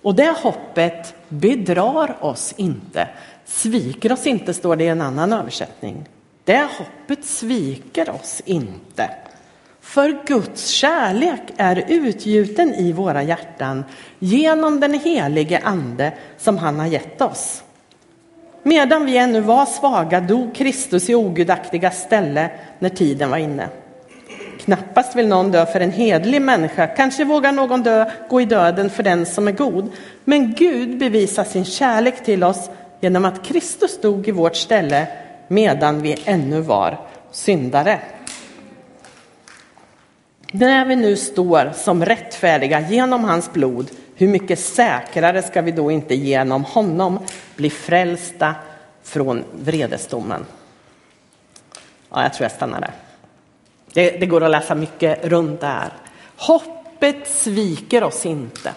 Och 0.02 0.16
det 0.16 0.36
hoppet 0.38 1.14
bedrar 1.30 2.18
oss 2.20 2.54
inte, 2.58 3.08
sviker 3.46 4.12
oss 4.12 4.28
inte, 4.28 4.54
står 4.54 4.76
det 4.76 4.84
i 4.84 4.88
en 4.88 5.02
annan 5.02 5.34
översättning. 5.34 6.06
Det 6.46 6.68
hoppet 6.78 7.26
sviker 7.26 8.10
oss 8.10 8.42
inte. 8.46 9.10
För 9.82 10.26
Guds 10.26 10.68
kärlek 10.68 11.42
är 11.58 11.84
utgjuten 11.88 12.74
i 12.74 12.92
våra 12.92 13.24
hjärtan 13.24 13.84
genom 14.20 14.80
den 14.80 14.94
helige 14.94 15.60
Ande 15.64 16.14
som 16.38 16.58
han 16.58 16.80
har 16.80 16.88
gett 16.88 17.22
oss. 17.22 17.64
Medan 18.64 19.06
vi 19.06 19.18
ännu 19.18 19.40
var 19.40 19.66
svaga 19.66 20.20
dog 20.20 20.56
Kristus 20.56 21.10
i 21.10 21.16
ogudaktiga 21.16 21.92
ställe 21.92 22.50
när 22.80 22.90
tiden 22.90 23.30
var 23.30 23.38
inne. 23.38 23.70
Knappast 24.60 25.16
vill 25.16 25.28
någon 25.28 25.52
dö 25.52 25.66
för 25.66 25.80
en 25.80 25.92
hedlig 25.92 26.42
människa, 26.42 26.88
kanske 26.88 27.26
vågar 27.26 27.52
någon 27.52 27.84
dö, 27.84 28.12
gå 28.30 28.42
i 28.42 28.46
döden 28.46 28.90
för 28.90 29.04
den 29.04 29.26
som 29.26 29.48
är 29.48 29.52
god. 29.52 29.92
Men 30.24 30.54
Gud 30.54 30.98
bevisar 30.98 31.44
sin 31.44 31.66
kärlek 31.66 32.24
till 32.24 32.44
oss 32.44 32.70
genom 33.00 33.26
att 33.26 33.46
Kristus 33.46 34.02
dog 34.02 34.28
i 34.28 34.32
vårt 34.32 34.56
ställe 34.56 35.08
medan 35.48 36.02
vi 36.02 36.18
ännu 36.26 36.62
var 36.62 37.00
syndare. 37.32 38.00
När 40.52 40.86
vi 40.86 40.96
nu 40.96 41.16
står 41.16 41.72
som 41.76 42.06
rättfärdiga 42.06 42.80
genom 42.80 43.24
hans 43.24 43.54
blod, 43.54 43.92
hur 44.16 44.28
mycket 44.28 44.60
säkrare 44.60 45.42
ska 45.42 45.62
vi 45.62 45.72
då 45.72 45.92
inte 45.92 46.16
genom 46.16 46.64
honom 46.64 47.20
bli 47.56 47.70
frälsta 47.70 48.56
från 49.04 49.44
vredesdomen? 49.52 50.46
Ja, 52.10 52.24
jag 52.24 52.34
tror 52.34 52.46
jag 52.46 52.52
stannar 52.52 52.82
där. 52.82 52.94
Det, 53.94 54.10
det 54.10 54.26
går 54.26 54.44
att 54.44 54.52
läsa 54.52 54.76
mycket 54.76 55.26
runt 55.26 55.62
det 55.62 55.68
här. 55.68 55.94
Hoppet 56.38 57.28
sviker 57.28 58.04
oss 58.04 58.26
inte. 58.26 58.74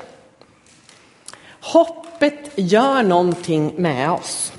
Hoppet 1.60 2.50
gör 2.54 3.02
någonting 3.02 3.74
med 3.76 4.10
oss. 4.10 4.52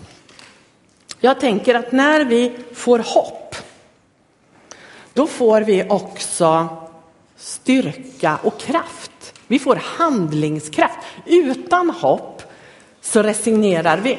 Jag 1.20 1.40
tänker 1.40 1.76
att 1.76 1.92
när 1.92 2.26
vi 2.26 2.51
får 2.74 3.00
hopp, 3.00 3.55
då 5.14 5.27
får 5.27 5.62
vi 5.62 5.86
också 5.90 6.68
styrka 7.36 8.40
och 8.44 8.60
kraft. 8.60 9.34
Vi 9.48 9.60
får 9.60 9.75
handlingskraft. 9.75 10.98
Utan 11.25 11.90
hopp 11.90 12.44
så 13.01 13.24
resignerar 13.24 13.98
vi. 13.98 14.18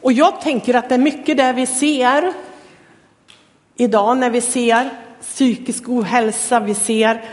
Och 0.00 0.12
jag 0.12 0.40
tänker 0.40 0.74
att 0.74 0.88
det 0.88 0.94
är 0.94 0.98
mycket 0.98 1.36
det 1.36 1.52
vi 1.52 1.66
ser 1.66 2.32
idag 3.76 4.18
när 4.18 4.30
vi 4.30 4.40
ser 4.40 4.90
psykisk 5.20 5.88
ohälsa, 5.88 6.60
vi 6.60 6.74
ser 6.74 7.24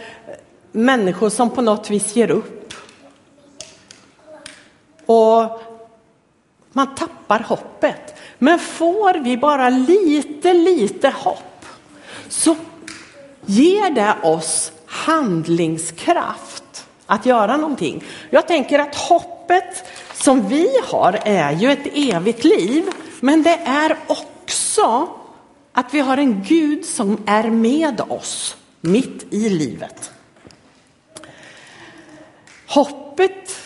människor 0.72 1.30
som 1.30 1.50
på 1.50 1.62
något 1.62 1.89
vis 1.89 2.15
ger 2.15 2.32
upp. 2.32 2.74
Och 5.06 5.62
man 6.71 6.95
tappar 6.95 7.39
hoppet. 7.39 8.15
Men 8.38 8.60
får 8.60 9.13
vi 9.13 9.38
bara 9.38 9.69
lite, 9.69 10.53
lite 10.53 11.10
hopp 11.10 11.65
så 12.29 12.55
ger 13.45 13.89
det 13.89 14.15
oss 14.23 14.71
handlingskraft 14.86 16.88
att 17.05 17.25
göra 17.25 17.57
någonting. 17.57 18.03
Jag 18.29 18.47
tänker 18.47 18.79
att 18.79 18.95
hoppet 18.95 19.86
som 20.13 20.47
vi 20.47 20.69
har 20.84 21.19
är 21.23 21.51
ju 21.51 21.71
ett 21.71 21.88
evigt 21.93 22.43
liv, 22.43 22.89
men 23.19 23.43
det 23.43 23.60
är 23.65 23.97
också 24.07 25.07
att 25.73 25.93
vi 25.93 25.99
har 25.99 26.17
en 26.17 26.43
Gud 26.43 26.86
som 26.86 27.23
är 27.25 27.49
med 27.49 28.01
oss 28.01 28.57
mitt 28.81 29.34
i 29.34 29.49
livet. 29.49 30.12
Hoppet 32.67 33.57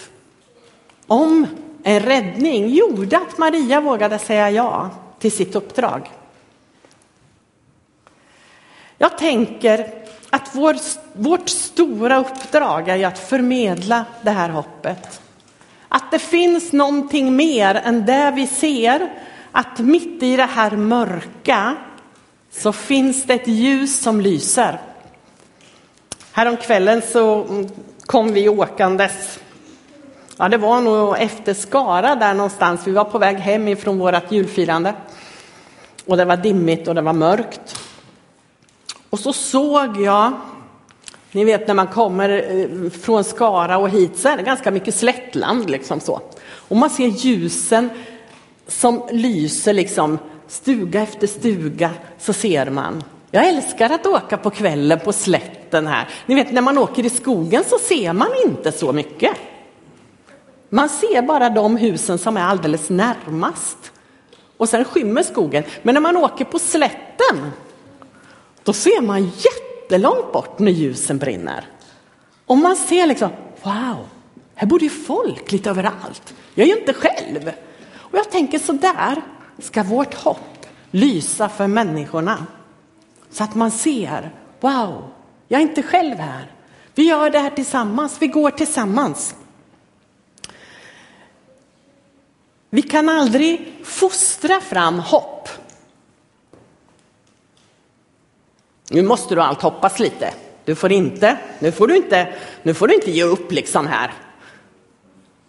om 1.08 1.48
en 1.88 2.00
räddning 2.00 2.70
gjorde 2.70 3.18
att 3.18 3.38
Maria 3.38 3.82
vågade 3.82 4.20
säga 4.20 4.52
ja 4.52 4.90
till 5.20 5.32
sitt 5.32 5.56
uppdrag. 5.56 6.12
Jag 8.98 9.18
tänker 9.18 9.92
att 10.30 10.50
vår, 10.54 10.76
vårt 11.14 11.50
stora 11.50 12.18
uppdrag 12.18 12.90
är 12.90 13.08
att 13.08 13.20
förmedla 13.20 14.06
det 14.22 14.32
här 14.32 14.50
hoppet. 14.50 15.22
Att 15.88 16.12
det 16.12 16.20
finns 16.20 16.74
någonting 16.74 17.36
mer 17.36 17.76
än 17.76 18.06
det 18.06 18.32
vi 18.36 18.48
ser. 18.48 19.14
Att 19.52 19.80
mitt 19.80 20.24
i 20.24 20.36
det 20.36 20.44
här 20.44 20.72
mörka 20.72 21.76
så 22.52 22.74
finns 22.74 23.24
det 23.24 23.34
ett 23.34 23.48
ljus 23.48 24.00
som 24.00 24.22
lyser. 24.22 24.82
Häromkvällen 26.32 27.02
så 27.02 27.48
kom 28.06 28.34
vi 28.34 28.50
åkandes 28.50 29.40
Ja, 30.38 30.50
det 30.50 30.58
var 30.58 30.82
nog 30.82 31.16
efter 31.18 31.54
Skara 31.54 32.16
där 32.16 32.34
någonstans. 32.34 32.82
Vi 32.88 32.92
var 32.92 33.04
på 33.04 33.18
väg 33.18 33.38
hem 33.38 33.68
ifrån 33.68 34.00
vårt 34.00 34.32
julfirande. 34.32 34.94
Och 36.06 36.18
det 36.18 36.26
var 36.26 36.38
dimmigt 36.38 36.88
och 36.88 36.96
det 36.96 37.02
var 37.02 37.14
mörkt. 37.14 37.80
Och 39.10 39.20
så 39.20 39.34
såg 39.34 40.02
jag, 40.02 40.34
ni 41.32 41.44
vet 41.44 41.68
när 41.68 41.74
man 41.74 41.88
kommer 41.88 42.30
eh, 42.30 42.90
från 42.90 43.24
Skara 43.24 43.78
och 43.78 43.90
hit 43.90 44.18
så 44.18 44.30
är 44.30 44.38
det 44.38 44.44
ganska 44.44 44.72
mycket 44.72 44.96
slättland 44.96 45.70
liksom 45.70 46.00
så. 46.00 46.22
Och 46.48 46.78
man 46.78 46.90
ser 46.90 47.08
ljusen 47.08 47.90
som 48.68 49.04
lyser 49.12 49.74
liksom 49.74 50.20
stuga 50.48 51.02
efter 51.02 51.28
stuga 51.28 51.92
så 52.20 52.34
ser 52.34 52.70
man. 52.70 53.04
Jag 53.32 53.48
älskar 53.48 53.90
att 53.90 54.06
åka 54.06 54.38
på 54.38 54.50
kvällen 54.50 55.00
på 55.00 55.14
slätten 55.14 55.88
här. 55.88 56.10
Ni 56.26 56.36
vet 56.36 56.52
när 56.52 56.62
man 56.62 56.78
åker 56.78 57.06
i 57.06 57.10
skogen 57.10 57.64
så 57.64 57.78
ser 57.78 58.14
man 58.14 58.30
inte 58.46 58.72
så 58.72 58.94
mycket. 58.94 59.32
Man 60.76 60.90
ser 60.90 61.22
bara 61.22 61.50
de 61.50 61.78
husen 61.78 62.18
som 62.18 62.38
är 62.38 62.42
alldeles 62.42 62.90
närmast. 62.90 63.92
Och 64.58 64.70
sen 64.70 64.86
skymmer 64.86 65.24
skogen. 65.24 65.64
Men 65.84 65.94
när 65.94 66.02
man 66.02 66.18
åker 66.18 66.46
på 66.46 66.60
slätten, 66.60 67.52
då 68.64 68.74
ser 68.74 69.02
man 69.02 69.24
jättelångt 69.24 70.32
bort 70.34 70.60
när 70.60 70.72
ljusen 70.72 71.18
brinner. 71.18 71.66
Och 72.46 72.58
man 72.58 72.76
ser 72.76 73.08
liksom, 73.08 73.30
wow, 73.64 74.08
här 74.56 74.68
bor 74.68 74.84
ju 74.84 74.90
folk 74.90 75.52
lite 75.52 75.70
överallt. 75.70 76.34
Jag 76.54 76.68
är 76.68 76.74
ju 76.74 76.80
inte 76.80 76.94
själv. 76.94 77.52
Och 77.96 78.18
jag 78.18 78.32
tänker 78.32 78.60
så 78.60 78.72
där 78.72 79.22
ska 79.60 79.84
vårt 79.84 80.14
hopp 80.14 80.66
lysa 80.92 81.50
för 81.50 81.68
människorna. 81.68 82.46
Så 83.32 83.44
att 83.44 83.56
man 83.56 83.72
ser, 83.72 84.32
wow, 84.60 85.04
jag 85.48 85.62
är 85.62 85.64
inte 85.64 85.84
själv 85.84 86.16
här. 86.16 86.52
Vi 86.96 87.04
gör 87.04 87.30
det 87.30 87.40
här 87.40 87.50
tillsammans, 87.50 88.18
vi 88.20 88.28
går 88.28 88.52
tillsammans. 88.52 89.36
Vi 92.76 92.82
kan 92.82 93.10
aldrig 93.10 93.74
fostra 93.84 94.62
fram 94.62 95.00
hopp. 95.00 95.50
Nu 98.90 99.02
måste 99.02 99.36
du 99.36 99.42
allt 99.42 99.62
hoppas 99.62 100.00
lite. 100.00 100.34
Du 100.66 100.76
får 100.76 100.92
inte, 100.92 101.38
nu 101.60 101.72
får 101.72 101.88
du 101.88 101.98
inte, 101.98 102.34
nu 102.64 102.74
får 102.74 102.88
du 102.88 102.94
inte 102.94 103.12
ge 103.12 103.24
upp 103.24 103.52
liksom 103.52 103.88
här. 103.88 104.14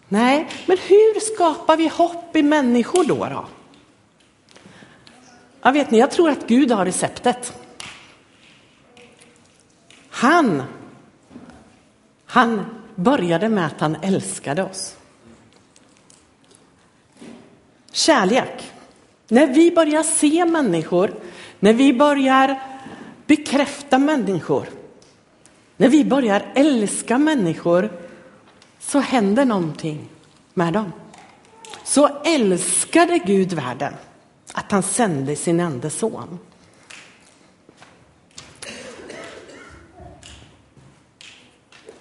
Nej, 0.08 0.48
men 0.66 0.78
hur 0.78 1.20
skapar 1.20 1.76
vi 1.76 1.88
hopp 1.88 2.36
i 2.36 2.42
människor 2.42 3.04
då? 3.04 3.14
då? 3.16 3.46
Jag 5.62 5.72
vet 5.72 5.90
ni, 5.90 5.98
jag 5.98 6.10
tror 6.10 6.30
att 6.30 6.46
Gud 6.46 6.70
har 6.70 6.84
receptet. 6.84 7.58
Han, 10.10 10.62
han 12.26 12.64
började 12.94 13.48
med 13.48 13.66
att 13.66 13.80
han 13.80 13.96
älskade 14.02 14.62
oss. 14.62 14.96
Kärlek. 17.96 18.72
När 19.28 19.46
vi 19.46 19.70
börjar 19.70 20.02
se 20.02 20.44
människor, 20.44 21.14
när 21.60 21.72
vi 21.72 21.92
börjar 21.92 22.62
bekräfta 23.26 23.98
människor, 23.98 24.66
när 25.76 25.88
vi 25.88 26.04
börjar 26.04 26.52
älska 26.54 27.18
människor 27.18 27.92
så 28.78 28.98
händer 28.98 29.44
någonting 29.44 30.08
med 30.54 30.72
dem. 30.72 30.92
Så 31.84 32.08
älskade 32.24 33.18
Gud 33.18 33.52
världen 33.52 33.92
att 34.52 34.72
han 34.72 34.82
sände 34.82 35.36
sin 35.36 35.60
enda 35.60 35.90
son. 35.90 36.38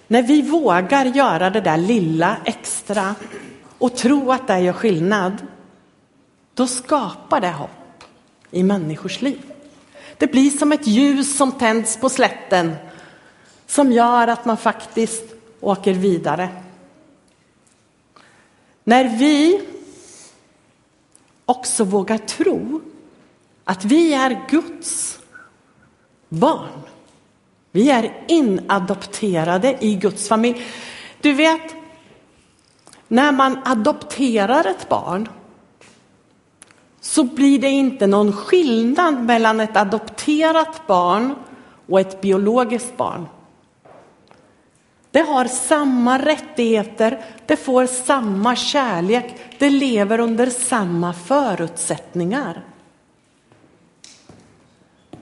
När 0.06 0.22
vi 0.22 0.42
vågar 0.42 1.04
göra 1.04 1.50
det 1.50 1.60
där 1.60 1.78
lilla 1.78 2.36
extra 2.44 3.14
och 3.78 3.96
tro 3.96 4.32
att 4.32 4.46
det 4.46 4.60
gör 4.60 4.72
skillnad, 4.72 5.46
då 6.56 6.66
skapar 6.66 7.40
det 7.40 7.50
hopp 7.50 8.04
i 8.50 8.62
människors 8.62 9.22
liv. 9.22 9.52
Det 10.18 10.26
blir 10.26 10.50
som 10.50 10.72
ett 10.72 10.86
ljus 10.86 11.36
som 11.36 11.52
tänds 11.52 11.96
på 11.96 12.08
slätten 12.08 12.74
som 13.66 13.92
gör 13.92 14.28
att 14.28 14.44
man 14.44 14.56
faktiskt 14.56 15.24
åker 15.60 15.92
vidare. 15.92 16.48
När 18.84 19.18
vi 19.18 19.60
också 21.46 21.84
vågar 21.84 22.18
tro 22.18 22.80
att 23.64 23.84
vi 23.84 24.14
är 24.14 24.46
Guds 24.48 25.18
barn. 26.28 26.80
Vi 27.72 27.90
är 27.90 28.24
inadopterade 28.28 29.76
i 29.80 29.94
Guds 29.94 30.28
familj. 30.28 30.66
Du 31.20 31.32
vet, 31.32 31.74
när 33.08 33.32
man 33.32 33.58
adopterar 33.64 34.64
ett 34.64 34.88
barn 34.88 35.28
så 37.06 37.24
blir 37.24 37.58
det 37.58 37.68
inte 37.68 38.06
någon 38.06 38.32
skillnad 38.32 39.24
mellan 39.24 39.60
ett 39.60 39.76
adopterat 39.76 40.86
barn 40.86 41.34
och 41.88 42.00
ett 42.00 42.20
biologiskt 42.20 42.96
barn. 42.96 43.26
Det 45.10 45.20
har 45.20 45.44
samma 45.44 46.18
rättigheter, 46.18 47.24
det 47.46 47.56
får 47.56 47.86
samma 47.86 48.56
kärlek, 48.56 49.34
det 49.58 49.70
lever 49.70 50.20
under 50.20 50.46
samma 50.46 51.12
förutsättningar. 51.12 52.64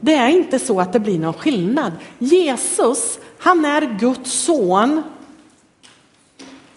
Det 0.01 0.15
är 0.15 0.29
inte 0.29 0.59
så 0.59 0.81
att 0.81 0.93
det 0.93 1.01
blir 1.01 1.19
någon 1.19 1.35
skillnad. 1.35 1.93
Jesus, 2.19 3.19
han 3.39 3.65
är 3.65 3.99
Guds 3.99 4.33
son 4.33 5.03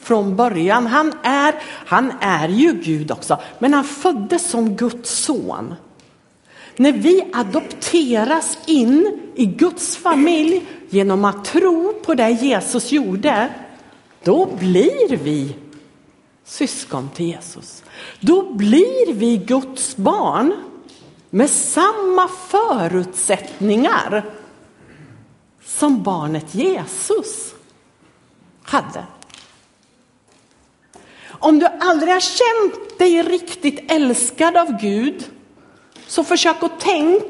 från 0.08 0.36
början. 0.36 0.88
Han 0.88 1.14
är, 1.24 1.56
han 1.86 2.12
är 2.22 2.50
ju 2.50 2.74
Gud 2.74 3.12
också, 3.12 3.40
men 3.60 3.74
han 3.74 3.84
föddes 3.84 4.50
som 4.50 4.76
Guds 4.76 5.10
son. 5.10 5.76
När 6.76 6.92
vi 6.92 7.24
adopteras 7.34 8.58
in 8.66 9.20
i 9.36 9.46
Guds 9.46 9.98
familj 9.98 10.66
genom 10.90 11.26
att 11.26 11.46
tro 11.46 11.94
på 12.06 12.14
det 12.14 12.30
Jesus 12.30 12.92
gjorde, 12.92 13.50
då 14.24 14.46
blir 14.60 15.18
vi 15.18 15.56
syskon 16.46 17.10
till 17.16 17.26
Jesus. 17.26 17.84
Då 18.20 18.54
blir 18.54 19.14
vi 19.14 19.38
Guds 19.38 19.98
barn 19.98 20.54
med 21.30 21.50
samma 21.50 22.28
förutsättningar 22.28 24.26
som 25.64 26.04
barnet 26.04 26.56
Jesus 26.56 27.54
hade. 28.64 29.04
Om 31.40 31.60
du 31.60 31.68
aldrig 31.80 32.14
har 32.14 32.20
känt 32.20 33.00
dig 33.00 33.22
riktigt 33.22 33.92
älskad 33.92 34.58
av 34.58 34.82
Gud, 34.82 35.24
så 36.08 36.24
försök 36.24 36.64
att 36.64 36.80
tänk 36.80 37.24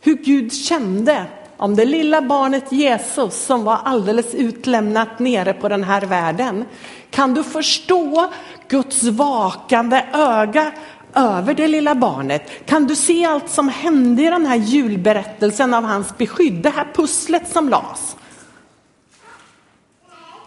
hur 0.00 0.14
Gud 0.14 0.52
kände 0.52 1.26
om 1.56 1.76
det 1.76 1.84
lilla 1.84 2.22
barnet 2.22 2.72
Jesus 2.72 3.34
som 3.46 3.64
var 3.64 3.78
alldeles 3.84 4.34
utlämnat 4.34 5.18
nere 5.18 5.52
på 5.52 5.68
den 5.68 5.84
här 5.84 6.00
världen. 6.00 6.64
Kan 7.10 7.34
du 7.34 7.44
förstå 7.44 8.32
Guds 8.68 9.02
vakande 9.02 10.04
öga 10.12 10.72
över 11.14 11.54
det 11.54 11.68
lilla 11.68 11.94
barnet? 11.94 12.66
Kan 12.66 12.86
du 12.86 12.96
se 12.96 13.24
allt 13.24 13.50
som 13.50 13.68
hände 13.68 14.22
i 14.22 14.30
den 14.30 14.46
här 14.46 14.56
julberättelsen 14.56 15.74
av 15.74 15.84
hans 15.84 16.18
beskydd, 16.18 16.62
det 16.62 16.70
här 16.70 16.88
pusslet 16.94 17.48
som 17.52 17.68
lades? 17.68 18.16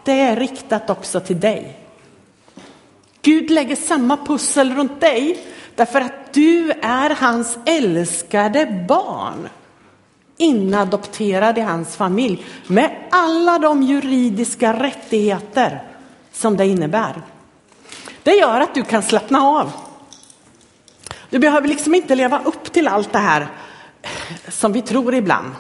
Det 0.04 0.20
är 0.20 0.36
riktat 0.36 0.90
också 0.90 1.20
till 1.20 1.40
dig. 1.40 1.81
Gud 3.22 3.50
lägger 3.50 3.76
samma 3.76 4.18
pussel 4.18 4.76
runt 4.76 5.02
dig 5.02 5.44
därför 5.76 6.02
att 6.02 6.34
du 6.34 6.72
är 6.82 7.10
hans 7.10 7.58
älskade 7.66 8.86
barn 8.88 9.50
inadopterad 10.38 11.58
i 11.58 11.62
hans 11.62 11.96
familj 11.96 12.46
med 12.68 12.92
alla 13.12 13.60
de 13.60 13.84
juridiska 13.84 14.84
rättigheter 14.84 15.84
som 16.32 16.58
det 16.58 16.66
innebär. 16.66 17.22
Det 18.24 18.32
gör 18.32 18.62
att 18.62 18.74
du 18.74 18.84
kan 18.84 19.04
slappna 19.04 19.42
av. 19.44 19.72
Du 21.30 21.40
behöver 21.40 21.68
liksom 21.68 21.96
inte 21.96 22.16
leva 22.16 22.42
upp 22.46 22.74
till 22.74 22.88
allt 22.88 23.14
det 23.14 23.20
här 23.20 23.48
som 24.48 24.74
vi 24.74 24.82
tror 24.82 25.16
ibland. 25.16 25.52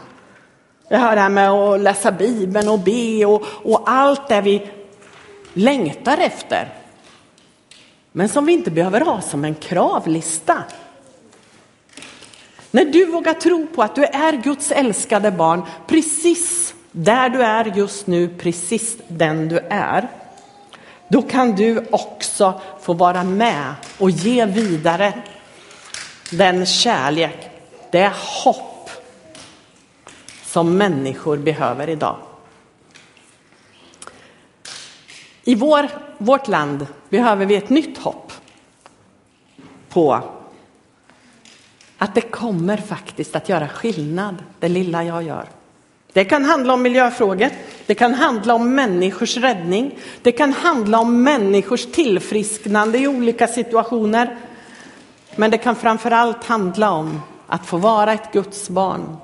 Det 0.89 0.97
här 0.97 1.29
med 1.29 1.51
att 1.51 1.79
läsa 1.79 2.11
Bibeln 2.11 2.69
och 2.69 2.79
be 2.79 3.25
och, 3.25 3.43
och 3.63 3.83
allt 3.85 4.27
det 4.27 4.41
vi 4.41 4.69
längtar 5.53 6.17
efter. 6.17 6.80
Men 8.11 8.29
som 8.29 8.45
vi 8.45 8.53
inte 8.53 8.71
behöver 8.71 9.01
ha 9.01 9.21
som 9.21 9.45
en 9.45 9.55
kravlista. 9.55 10.63
När 12.71 12.85
du 12.85 13.05
vågar 13.05 13.33
tro 13.33 13.67
på 13.67 13.83
att 13.83 13.95
du 13.95 14.03
är 14.03 14.33
Guds 14.33 14.71
älskade 14.71 15.31
barn, 15.31 15.61
precis 15.87 16.73
där 16.91 17.29
du 17.29 17.43
är 17.43 17.65
just 17.65 18.07
nu, 18.07 18.29
precis 18.37 18.97
den 19.07 19.49
du 19.49 19.59
är, 19.69 20.07
då 21.07 21.21
kan 21.21 21.55
du 21.55 21.87
också 21.91 22.61
få 22.81 22.93
vara 22.93 23.23
med 23.23 23.73
och 23.97 24.09
ge 24.09 24.45
vidare 24.45 25.13
den 26.31 26.65
kärlek, 26.65 27.49
det 27.91 28.11
hopp 28.43 28.89
som 30.45 30.77
människor 30.77 31.37
behöver 31.37 31.89
idag. 31.89 32.17
I 35.43 35.55
vår, 35.55 35.87
vårt 36.17 36.47
land 36.47 36.87
behöver 37.09 37.45
vi 37.45 37.55
ett 37.55 37.69
nytt 37.69 37.97
hopp 37.97 38.31
på 39.89 40.23
att 41.97 42.15
det 42.15 42.21
kommer 42.21 42.77
faktiskt 42.77 43.35
att 43.35 43.49
göra 43.49 43.67
skillnad, 43.67 44.35
det 44.59 44.69
lilla 44.69 45.03
jag 45.03 45.23
gör. 45.23 45.45
Det 46.13 46.25
kan 46.25 46.45
handla 46.45 46.73
om 46.73 46.81
miljöfrågor, 46.81 47.49
det 47.85 47.95
kan 47.95 48.13
handla 48.13 48.53
om 48.53 48.75
människors 48.75 49.37
räddning, 49.37 49.99
det 50.21 50.31
kan 50.31 50.53
handla 50.53 50.99
om 50.99 51.23
människors 51.23 51.85
tillfrisknande 51.85 52.99
i 52.99 53.07
olika 53.07 53.47
situationer. 53.47 54.37
Men 55.35 55.51
det 55.51 55.57
kan 55.57 55.75
framför 55.75 56.11
allt 56.11 56.45
handla 56.45 56.91
om 56.91 57.21
att 57.47 57.65
få 57.65 57.77
vara 57.77 58.13
ett 58.13 58.33
Guds 58.33 58.69
barn. 58.69 59.17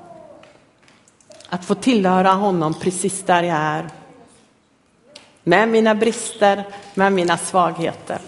Att 1.48 1.64
få 1.64 1.74
tillhöra 1.74 2.32
honom 2.32 2.74
precis 2.74 3.22
där 3.22 3.42
jag 3.42 3.56
är. 3.58 3.88
Med 5.48 5.68
mina 5.68 5.94
brister, 5.94 6.64
med 6.94 7.12
mina 7.12 7.38
svagheter. 7.38 8.18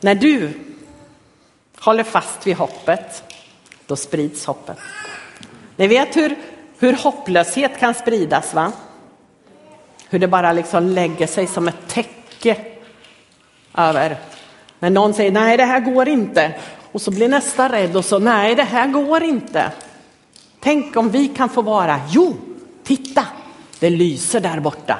När 0.00 0.14
du 0.14 0.52
håller 1.78 2.04
fast 2.04 2.46
vid 2.46 2.56
hoppet, 2.56 3.22
då 3.86 3.96
sprids 3.96 4.46
hoppet. 4.46 4.78
Ni 5.76 5.86
vet 5.86 6.16
hur, 6.16 6.36
hur 6.78 6.92
hopplöshet 6.92 7.78
kan 7.78 7.94
spridas, 7.94 8.54
va? 8.54 8.72
Hur 10.08 10.18
det 10.18 10.28
bara 10.28 10.52
liksom 10.52 10.84
lägger 10.88 11.26
sig 11.26 11.46
som 11.46 11.68
ett 11.68 11.88
täcke 11.88 12.56
över. 13.74 14.16
När 14.78 14.90
någon 14.90 15.14
säger 15.14 15.32
nej, 15.32 15.56
det 15.56 15.64
här 15.64 15.80
går 15.80 16.08
inte. 16.08 16.54
Och 16.92 17.02
så 17.02 17.10
blir 17.10 17.28
nästa 17.28 17.72
rädd 17.72 17.96
och 17.96 18.04
så 18.04 18.18
nej, 18.18 18.54
det 18.54 18.62
här 18.62 18.88
går 18.88 19.22
inte. 19.22 19.72
Tänk 20.60 20.96
om 20.96 21.10
vi 21.10 21.28
kan 21.28 21.48
få 21.48 21.62
vara, 21.62 22.00
jo, 22.10 22.36
titta, 22.84 23.24
det 23.78 23.90
lyser 23.90 24.40
där 24.40 24.60
borta. 24.60 24.98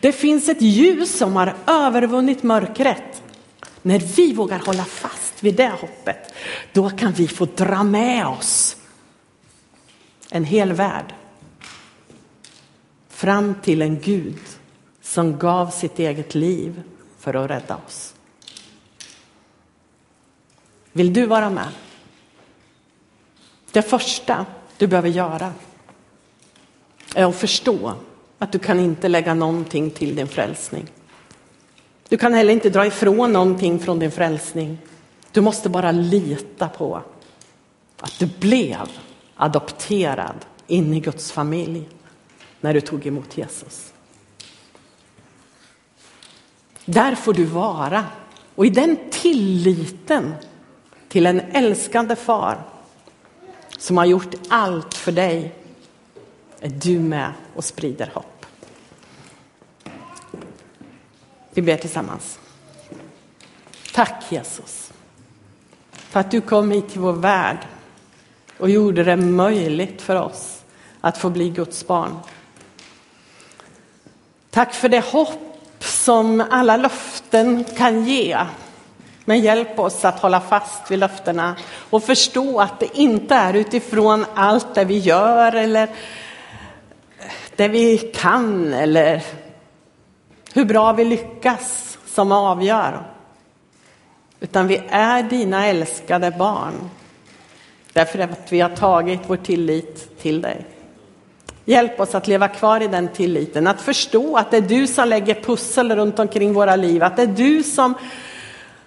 Det 0.00 0.12
finns 0.12 0.48
ett 0.48 0.62
ljus 0.62 1.18
som 1.18 1.36
har 1.36 1.54
övervunnit 1.66 2.42
mörkret. 2.42 3.22
När 3.82 3.98
vi 3.98 4.32
vågar 4.32 4.58
hålla 4.58 4.84
fast 4.84 5.42
vid 5.42 5.54
det 5.54 5.72
hoppet, 5.80 6.34
då 6.72 6.90
kan 6.90 7.12
vi 7.12 7.28
få 7.28 7.44
dra 7.44 7.82
med 7.82 8.26
oss 8.26 8.76
en 10.30 10.44
hel 10.44 10.72
värld 10.72 11.14
fram 13.08 13.54
till 13.62 13.82
en 13.82 14.00
Gud 14.00 14.40
som 15.02 15.38
gav 15.38 15.70
sitt 15.70 15.98
eget 15.98 16.34
liv 16.34 16.82
för 17.18 17.34
att 17.34 17.50
rädda 17.50 17.80
oss. 17.86 18.14
Vill 20.92 21.12
du 21.12 21.26
vara 21.26 21.50
med? 21.50 21.68
Det 23.70 23.82
första 23.82 24.46
du 24.78 24.86
behöver 24.86 25.08
göra 25.08 25.52
är 27.14 27.24
att 27.24 27.36
förstå 27.36 27.94
att 28.42 28.52
du 28.52 28.58
kan 28.58 28.80
inte 28.80 29.08
lägga 29.08 29.34
någonting 29.34 29.90
till 29.90 30.16
din 30.16 30.28
frälsning. 30.28 30.86
Du 32.08 32.16
kan 32.16 32.34
heller 32.34 32.52
inte 32.52 32.70
dra 32.70 32.86
ifrån 32.86 33.32
någonting 33.32 33.78
från 33.78 33.98
din 33.98 34.10
frälsning. 34.10 34.78
Du 35.32 35.40
måste 35.40 35.68
bara 35.68 35.92
lita 35.92 36.68
på 36.68 37.02
att 38.00 38.18
du 38.18 38.26
blev 38.26 38.88
adopterad 39.36 40.34
in 40.66 40.94
i 40.94 41.00
Guds 41.00 41.32
familj 41.32 41.88
när 42.60 42.74
du 42.74 42.80
tog 42.80 43.06
emot 43.06 43.38
Jesus. 43.38 43.92
Där 46.84 47.14
får 47.14 47.34
du 47.34 47.44
vara 47.44 48.04
och 48.54 48.66
i 48.66 48.70
den 48.70 48.96
tilliten 49.10 50.34
till 51.08 51.26
en 51.26 51.40
älskande 51.40 52.16
far 52.16 52.62
som 53.78 53.96
har 53.96 54.04
gjort 54.04 54.34
allt 54.48 54.94
för 54.94 55.12
dig 55.12 55.54
är 56.60 56.68
du 56.68 56.98
med 56.98 57.32
och 57.54 57.64
sprider 57.64 58.10
hopp. 58.14 58.31
Vi 61.54 61.62
ber 61.62 61.76
tillsammans. 61.76 62.38
Tack 63.92 64.24
Jesus 64.28 64.92
för 65.92 66.20
att 66.20 66.30
du 66.30 66.40
kom 66.40 66.70
hit 66.70 66.88
till 66.88 67.00
vår 67.00 67.12
värld 67.12 67.58
och 68.58 68.70
gjorde 68.70 69.04
det 69.04 69.16
möjligt 69.16 70.02
för 70.02 70.16
oss 70.16 70.62
att 71.00 71.18
få 71.18 71.30
bli 71.30 71.50
Guds 71.50 71.86
barn. 71.86 72.18
Tack 74.50 74.74
för 74.74 74.88
det 74.88 75.04
hopp 75.04 75.84
som 75.84 76.44
alla 76.50 76.76
löften 76.76 77.64
kan 77.64 78.04
ge. 78.04 78.38
Men 79.24 79.40
hjälp 79.40 79.78
oss 79.78 80.04
att 80.04 80.20
hålla 80.20 80.40
fast 80.40 80.90
vid 80.90 80.98
löftena 80.98 81.56
och 81.90 82.04
förstå 82.04 82.60
att 82.60 82.80
det 82.80 82.98
inte 82.98 83.34
är 83.34 83.54
utifrån 83.54 84.26
allt 84.34 84.74
det 84.74 84.84
vi 84.84 84.98
gör 84.98 85.54
eller 85.54 85.88
det 87.56 87.68
vi 87.68 87.98
kan 87.98 88.72
eller 88.74 89.22
hur 90.52 90.64
bra 90.64 90.92
vi 90.92 91.04
lyckas 91.04 91.98
som 92.06 92.32
avgör. 92.32 93.02
Utan 94.40 94.66
vi 94.66 94.82
är 94.88 95.22
dina 95.22 95.66
älskade 95.66 96.30
barn. 96.30 96.90
Därför 97.92 98.18
att 98.18 98.52
vi 98.52 98.60
har 98.60 98.68
tagit 98.68 99.20
vår 99.26 99.36
tillit 99.36 100.18
till 100.18 100.42
dig. 100.42 100.66
Hjälp 101.64 102.00
oss 102.00 102.14
att 102.14 102.28
leva 102.28 102.48
kvar 102.48 102.80
i 102.80 102.86
den 102.86 103.08
tilliten, 103.08 103.66
att 103.66 103.80
förstå 103.80 104.36
att 104.36 104.50
det 104.50 104.56
är 104.56 104.60
du 104.60 104.86
som 104.86 105.08
lägger 105.08 105.34
pussel 105.34 105.96
runt 105.96 106.18
omkring 106.18 106.52
våra 106.52 106.76
liv, 106.76 107.02
att 107.02 107.16
det 107.16 107.22
är 107.22 107.26
du 107.26 107.62
som, 107.62 107.94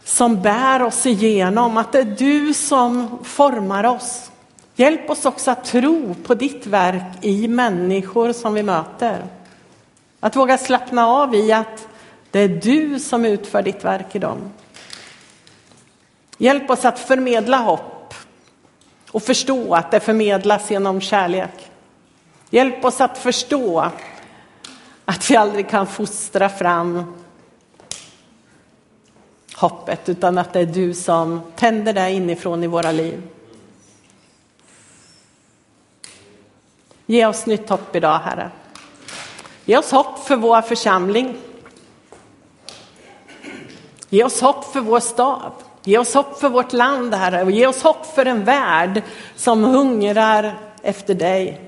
som 0.04 0.42
bär 0.42 0.82
oss 0.82 1.06
igenom, 1.06 1.78
att 1.78 1.92
det 1.92 2.00
är 2.00 2.16
du 2.18 2.54
som 2.54 3.20
formar 3.24 3.84
oss. 3.84 4.32
Hjälp 4.76 5.10
oss 5.10 5.26
också 5.26 5.52
att 5.52 5.66
tro 5.66 6.16
på 6.24 6.34
ditt 6.34 6.68
verk 6.68 7.04
i 7.22 7.48
människor 7.48 8.34
som 8.34 8.54
vi 8.54 8.64
möter. 8.64 9.24
Att 10.26 10.36
våga 10.36 10.58
slappna 10.58 11.08
av 11.08 11.36
i 11.36 11.52
att 11.52 11.88
det 12.32 12.40
är 12.40 12.48
du 12.48 13.00
som 13.00 13.26
utför 13.26 13.62
ditt 13.62 13.84
verk 13.84 14.16
i 14.16 14.20
dem. 14.20 14.54
Hjälp 16.38 16.70
oss 16.70 16.86
att 16.86 17.00
förmedla 17.00 17.58
hopp 17.58 18.14
och 19.12 19.24
förstå 19.24 19.76
att 19.76 19.92
det 19.92 20.00
förmedlas 20.00 20.72
genom 20.72 21.02
kärlek. 21.02 21.72
Hjälp 22.50 22.86
oss 22.86 23.02
att 23.02 23.18
förstå 23.18 23.92
att 25.06 25.32
vi 25.32 25.36
aldrig 25.36 25.70
kan 25.70 25.88
fostra 25.88 26.50
fram 26.50 27.16
hoppet 29.56 30.10
utan 30.10 30.38
att 30.38 30.54
det 30.54 30.60
är 30.60 30.66
du 30.66 30.94
som 30.94 31.42
tänder 31.56 31.94
det 31.94 32.12
inifrån 32.12 32.64
i 32.64 32.68
våra 32.68 32.92
liv. 32.92 33.22
Ge 37.06 37.26
oss 37.26 37.46
nytt 37.46 37.70
hopp 37.70 37.96
idag, 37.96 38.20
Herre. 38.20 38.52
Ge 39.66 39.78
oss 39.78 39.92
hopp 39.92 40.20
för 40.20 40.36
vår 40.36 40.62
församling. 40.62 41.38
Ge 44.10 44.24
oss 44.24 44.42
hopp 44.42 44.66
för 44.66 44.82
vår 44.82 45.00
stad. 45.00 45.52
Ge 45.84 45.98
oss 45.98 46.14
hopp 46.14 46.40
för 46.40 46.50
vårt 46.50 46.74
land, 46.74 47.14
Herre, 47.14 47.44
och 47.44 47.52
ge 47.52 47.68
oss 47.68 47.84
hopp 47.84 48.06
för 48.06 48.26
en 48.26 48.44
värld 48.44 49.04
som 49.36 49.64
hungrar 49.64 50.60
efter 50.82 51.14
dig. 51.16 51.62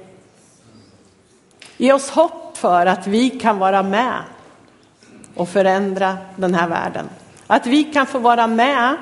Ge 1.78 1.94
oss 1.94 2.10
hopp 2.10 2.58
för 2.58 2.86
att 2.86 3.08
vi 3.08 3.30
kan 3.30 3.60
vara 3.60 3.84
med 3.84 4.22
och 5.36 5.50
förändra 5.50 6.18
den 6.36 6.54
här 6.54 6.68
världen. 6.68 7.10
Att 7.48 7.66
vi 7.68 7.84
kan 7.84 8.06
få 8.06 8.20
vara 8.20 8.48
med 8.48 8.96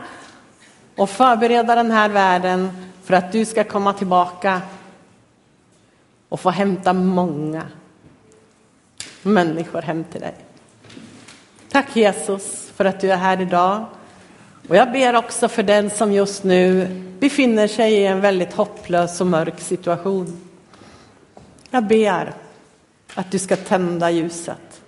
och 0.95 1.09
förbereda 1.09 1.75
den 1.75 1.91
här 1.91 2.09
världen 2.09 2.71
för 3.03 3.13
att 3.13 3.31
du 3.31 3.45
ska 3.45 3.63
komma 3.63 3.93
tillbaka 3.93 4.61
och 6.29 6.39
få 6.39 6.49
hämta 6.49 6.93
många 6.93 7.63
människor 9.25 9.81
hem 9.81 10.03
till 10.03 10.21
dig. 10.21 10.35
Tack 11.71 11.95
Jesus 11.95 12.71
för 12.75 12.85
att 12.85 12.99
du 12.99 13.11
är 13.11 13.17
här 13.17 13.41
idag. 13.41 13.85
Och 14.67 14.75
jag 14.75 14.91
ber 14.91 15.15
också 15.15 15.47
för 15.47 15.63
den 15.63 15.89
som 15.89 16.11
just 16.11 16.43
nu 16.43 16.87
befinner 17.19 17.67
sig 17.67 17.93
i 17.93 18.05
en 18.05 18.21
väldigt 18.21 18.53
hopplös 18.53 19.21
och 19.21 19.27
mörk 19.27 19.59
situation. 19.59 20.41
Jag 21.69 21.87
ber 21.87 22.33
att 23.15 23.31
du 23.31 23.39
ska 23.39 23.55
tända 23.55 24.11
ljuset. 24.11 24.81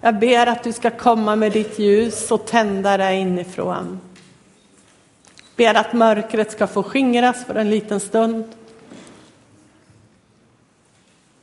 Jag 0.00 0.18
ber 0.18 0.46
att 0.46 0.64
du 0.64 0.72
ska 0.72 0.90
komma 0.90 1.36
med 1.36 1.52
ditt 1.52 1.78
ljus 1.78 2.30
och 2.30 2.46
tända 2.46 2.96
det 2.96 3.14
inifrån. 3.14 4.00
Ber 5.56 5.74
att 5.74 5.92
mörkret 5.92 6.52
ska 6.52 6.66
få 6.66 6.82
skingras 6.82 7.44
för 7.44 7.54
en 7.54 7.70
liten 7.70 8.00
stund. 8.00 8.44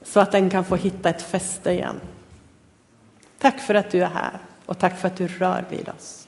Så 0.03 0.19
att 0.19 0.31
den 0.31 0.49
kan 0.49 0.65
få 0.65 0.75
hitta 0.75 1.09
ett 1.09 1.21
fäste 1.21 1.71
igen. 1.71 1.99
Tack 3.39 3.59
för 3.59 3.75
att 3.75 3.91
du 3.91 4.03
är 4.03 4.09
här 4.09 4.39
och 4.65 4.79
tack 4.79 4.99
för 4.99 5.07
att 5.07 5.15
du 5.15 5.27
rör 5.27 5.65
vid 5.69 5.89
oss. 5.89 6.27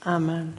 Amen. 0.00 0.58